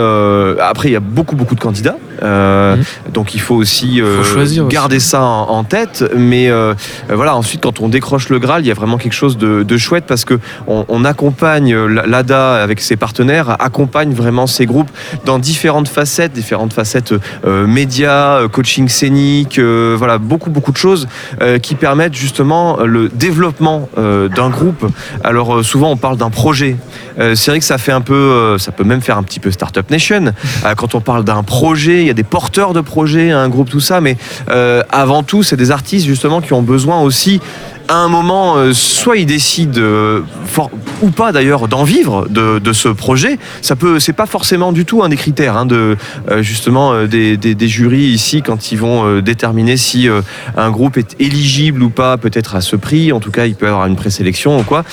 après 0.60 0.88
il 0.88 0.92
y 0.92 0.96
a 0.96 1.00
beaucoup 1.00 1.36
beaucoup 1.36 1.54
de 1.54 1.60
candidats, 1.60 1.96
euh, 2.22 2.76
donc 3.12 3.34
il 3.34 3.40
faut 3.40 3.54
aussi 3.54 4.00
Faut 4.22 4.40
aussi. 4.40 4.60
garder 4.68 5.00
ça 5.00 5.22
en, 5.22 5.48
en 5.50 5.64
tête. 5.64 6.04
Mais 6.16 6.50
voilà, 7.08 7.36
ensuite 7.36 7.62
quand 7.62 7.80
on 7.80 7.88
décroche 7.88 8.28
le 8.28 8.38
Graal, 8.38 8.62
il 8.62 8.68
y 8.68 8.70
a 8.70 8.74
vraiment 8.74 8.98
quelque 8.98 9.14
chose 9.14 9.36
de, 9.38 9.62
de 9.62 9.76
chouette 9.76 10.04
parce 10.06 10.24
que 10.24 10.38
on, 10.66 10.84
on 10.88 11.04
accompagne 11.04 11.74
l'ADA 11.76 12.62
avec 12.62 12.75
ses 12.80 12.96
partenaires, 12.96 13.56
accompagne 13.60 14.12
vraiment 14.12 14.46
ces 14.46 14.66
groupes 14.66 14.90
dans 15.24 15.38
différentes 15.38 15.88
facettes, 15.88 16.32
différentes 16.32 16.72
facettes 16.72 17.14
euh, 17.44 17.66
médias, 17.66 18.40
euh, 18.40 18.48
coaching 18.48 18.88
scénique, 18.88 19.58
euh, 19.58 19.94
voilà 19.98 20.18
beaucoup 20.18 20.50
beaucoup 20.50 20.72
de 20.72 20.76
choses 20.76 21.08
qui 21.62 21.74
permettent 21.74 22.14
justement 22.14 22.78
le 22.82 23.08
développement 23.08 23.88
d'un 23.96 24.50
groupe. 24.50 24.86
Alors 25.22 25.64
souvent 25.64 25.90
on 25.90 25.96
parle 25.96 26.16
d'un 26.16 26.30
projet. 26.30 26.76
C'est 27.18 27.48
vrai 27.48 27.58
que 27.58 27.64
ça 27.64 27.78
fait 27.78 27.92
un 27.92 28.00
peu, 28.00 28.56
ça 28.58 28.72
peut 28.72 28.84
même 28.84 29.00
faire 29.00 29.18
un 29.18 29.22
petit 29.22 29.40
peu 29.40 29.50
Startup 29.50 29.88
Nation. 29.90 30.32
Quand 30.76 30.94
on 30.94 31.00
parle 31.00 31.24
d'un 31.24 31.42
projet, 31.42 32.00
il 32.00 32.06
y 32.06 32.10
a 32.10 32.14
des 32.14 32.24
porteurs 32.24 32.72
de 32.72 32.80
projets, 32.80 33.30
un 33.30 33.48
groupe, 33.48 33.70
tout 33.70 33.80
ça, 33.80 34.00
mais 34.00 34.16
avant 34.90 35.22
tout, 35.22 35.42
c'est 35.42 35.56
des 35.56 35.70
artistes 35.70 36.06
justement 36.06 36.40
qui 36.40 36.52
ont 36.52 36.62
besoin 36.62 37.00
aussi 37.00 37.40
à 37.88 37.96
un 37.96 38.08
moment, 38.08 38.56
euh, 38.56 38.72
soit 38.72 39.16
ils 39.16 39.26
décident, 39.26 39.78
euh, 39.80 40.20
ou 41.02 41.10
pas 41.10 41.32
d'ailleurs, 41.32 41.68
d'en 41.68 41.84
vivre 41.84 42.26
de, 42.28 42.72
ce 42.72 42.88
projet. 42.88 43.38
Ça 43.62 43.76
peut, 43.76 43.98
c'est 44.00 44.12
pas 44.12 44.26
forcément 44.26 44.72
du 44.72 44.84
tout 44.84 45.02
un 45.02 45.08
des 45.08 45.16
critères 45.16 45.56
hein, 45.56 45.66
de 45.66 45.96
euh, 46.30 46.42
justement 46.42 47.04
des, 47.04 47.68
jurys 47.68 48.06
ici 48.06 48.42
quand 48.42 48.70
ils 48.70 48.78
vont 48.78 49.20
déterminer 49.20 49.76
si 49.76 50.08
un 50.56 50.70
groupe 50.70 50.96
est 50.98 51.16
éligible 51.18 51.82
ou 51.82 51.90
pas, 51.90 52.16
peut-être 52.16 52.54
à 52.54 52.60
ce 52.60 52.76
prix. 52.76 53.12
En 53.12 53.20
tout 53.20 53.30
cas, 53.30 53.46
il 53.46 53.54
peut 53.54 53.66
y 53.66 53.68
avoir 53.68 53.86
une 53.86 53.96
présélection 53.96 54.58
ou 54.58 54.62
quoi. 54.62 54.84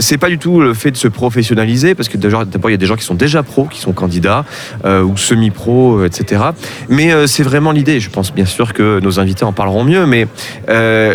C'est 0.00 0.18
pas 0.18 0.28
du 0.28 0.38
tout 0.38 0.60
le 0.60 0.74
fait 0.74 0.90
de 0.90 0.96
se 0.96 1.08
professionnaliser 1.08 1.94
parce 1.94 2.08
que 2.08 2.16
d'abord 2.16 2.70
il 2.70 2.72
y 2.72 2.74
a 2.74 2.78
des 2.78 2.86
gens 2.86 2.96
qui 2.96 3.04
sont 3.04 3.14
déjà 3.14 3.42
pros, 3.42 3.64
qui 3.64 3.80
sont 3.80 3.92
candidats 3.92 4.44
ou 4.84 5.16
semi-pros, 5.16 5.98
euh, 5.98 6.06
etc. 6.06 6.42
Mais 6.88 7.26
c'est 7.26 7.42
vraiment 7.42 7.72
l'idée. 7.72 8.00
Je 8.00 8.10
pense 8.10 8.32
bien 8.32 8.44
sûr 8.44 8.72
que 8.72 9.00
nos 9.00 9.20
invités 9.20 9.44
en 9.44 9.52
parleront 9.52 9.84
mieux, 9.84 10.06
mais 10.06 10.26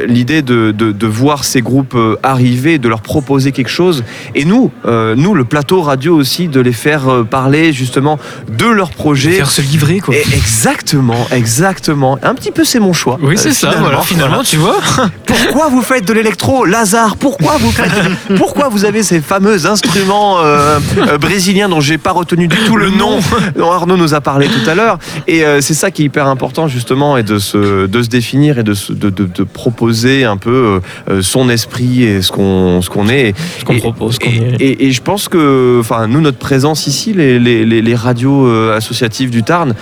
l'idée 0.08 0.42
de- 0.42 0.72
de 0.92 1.08
voir 1.08 1.44
ces 1.44 1.62
groupes 1.62 1.96
euh, 1.96 2.18
arriver, 2.24 2.78
de 2.78 2.88
leur 2.88 3.02
proposer 3.02 3.52
quelque 3.52 3.70
chose, 3.70 4.04
et 4.34 4.46
nous, 4.46 4.72
euh, 4.86 5.16
nous, 5.16 5.34
le 5.34 5.46
plateau 5.46 5.82
radio 5.82 6.16
aussi, 6.16 6.48
de 6.48 6.60
les 6.60 6.74
faire 6.74 7.08
euh, 7.10 7.24
parler 7.24 7.74
justement 7.74 8.20
de 8.50 8.66
leur 8.66 8.90
projet. 8.90 9.32
Faire 9.32 9.50
se 9.50 9.62
livrer, 9.62 10.00
quoi. 10.00 10.16
Et 10.16 10.24
exactement, 10.34 11.28
exactement. 11.32 12.18
Un 12.24 12.36
petit 12.36 12.52
peu, 12.52 12.64
c'est 12.64 12.80
mon 12.80 12.94
choix. 12.94 13.18
Oui, 13.22 13.38
c'est 13.38 13.50
Euh, 13.50 13.54
ça, 13.54 13.76
voilà, 13.80 14.02
finalement, 14.02 14.44
tu 14.44 14.58
vois. 14.58 14.78
pourquoi 15.44 15.70
vous 15.70 15.82
faites 15.82 16.06
de 16.08 16.14
l'électro, 16.14 16.66
Lazare 16.66 17.18
Pourquoi 17.18 17.58
vous 17.60 17.72
faites 17.72 17.92
Pourquoi 18.38 18.70
vous 18.70 18.86
avez 18.86 19.04
ces 19.04 19.20
fameux 19.22 19.66
instruments 19.68 20.40
euh, 20.40 20.80
euh, 20.98 21.18
brésiliens 21.18 21.70
dont 21.70 21.82
j'ai 21.82 21.98
pas 21.98 22.12
retenu 22.12 22.48
du 22.48 22.58
tout 22.66 22.76
le, 22.78 22.90
nom, 22.90 23.20
dont 23.58 23.72
Arnaud 23.72 23.98
nous 23.98 24.14
a 24.14 24.22
parlé 24.22 24.48
tout 24.48 24.68
à 24.70 24.76
l'heure 24.76 24.98
Et 25.28 25.44
euh, 25.44 25.62
c'est 25.62 25.74
ça 25.74 25.92
qui 25.92 26.04
est 26.04 26.06
hyper 26.06 26.28
important 26.28 26.68
justement, 26.68 27.18
et 27.18 27.24
de 27.24 27.38
se, 27.40 27.86
de 27.86 28.02
se 28.02 28.10
définir 28.10 28.60
et 28.60 28.64
de, 28.64 28.74
se- 28.74 28.94
de, 28.94 29.10
de- 29.10 29.26
de 29.34 29.44
proposer 29.44 30.24
un 30.26 30.38
peu 30.38 30.80
son 31.22 31.50
esprit 31.50 32.04
et 32.04 32.22
ce 32.22 32.32
qu'on 32.32 32.82
ce 32.82 32.90
qu'on 32.90 33.08
est. 33.10 33.34
Ce 33.60 33.66
qu'on 33.66 33.78
propose, 33.78 34.18
et, 34.22 34.28
est. 34.28 34.62
et- 34.62 34.86
et 34.88 34.92
je 34.92 35.02
pense 35.02 35.28
que, 35.28 35.78
enfin, 35.80 36.08
nous, 36.08 36.22
notre 36.22 36.38
présence 36.38 36.88
ici, 36.88 37.14
les, 37.14 37.40
les, 37.40 37.66
les- 37.66 37.82
les 37.82 37.96
radios 37.96 38.50
associatives 38.72 39.30
du 39.30 39.44
Tarn, 39.44 39.76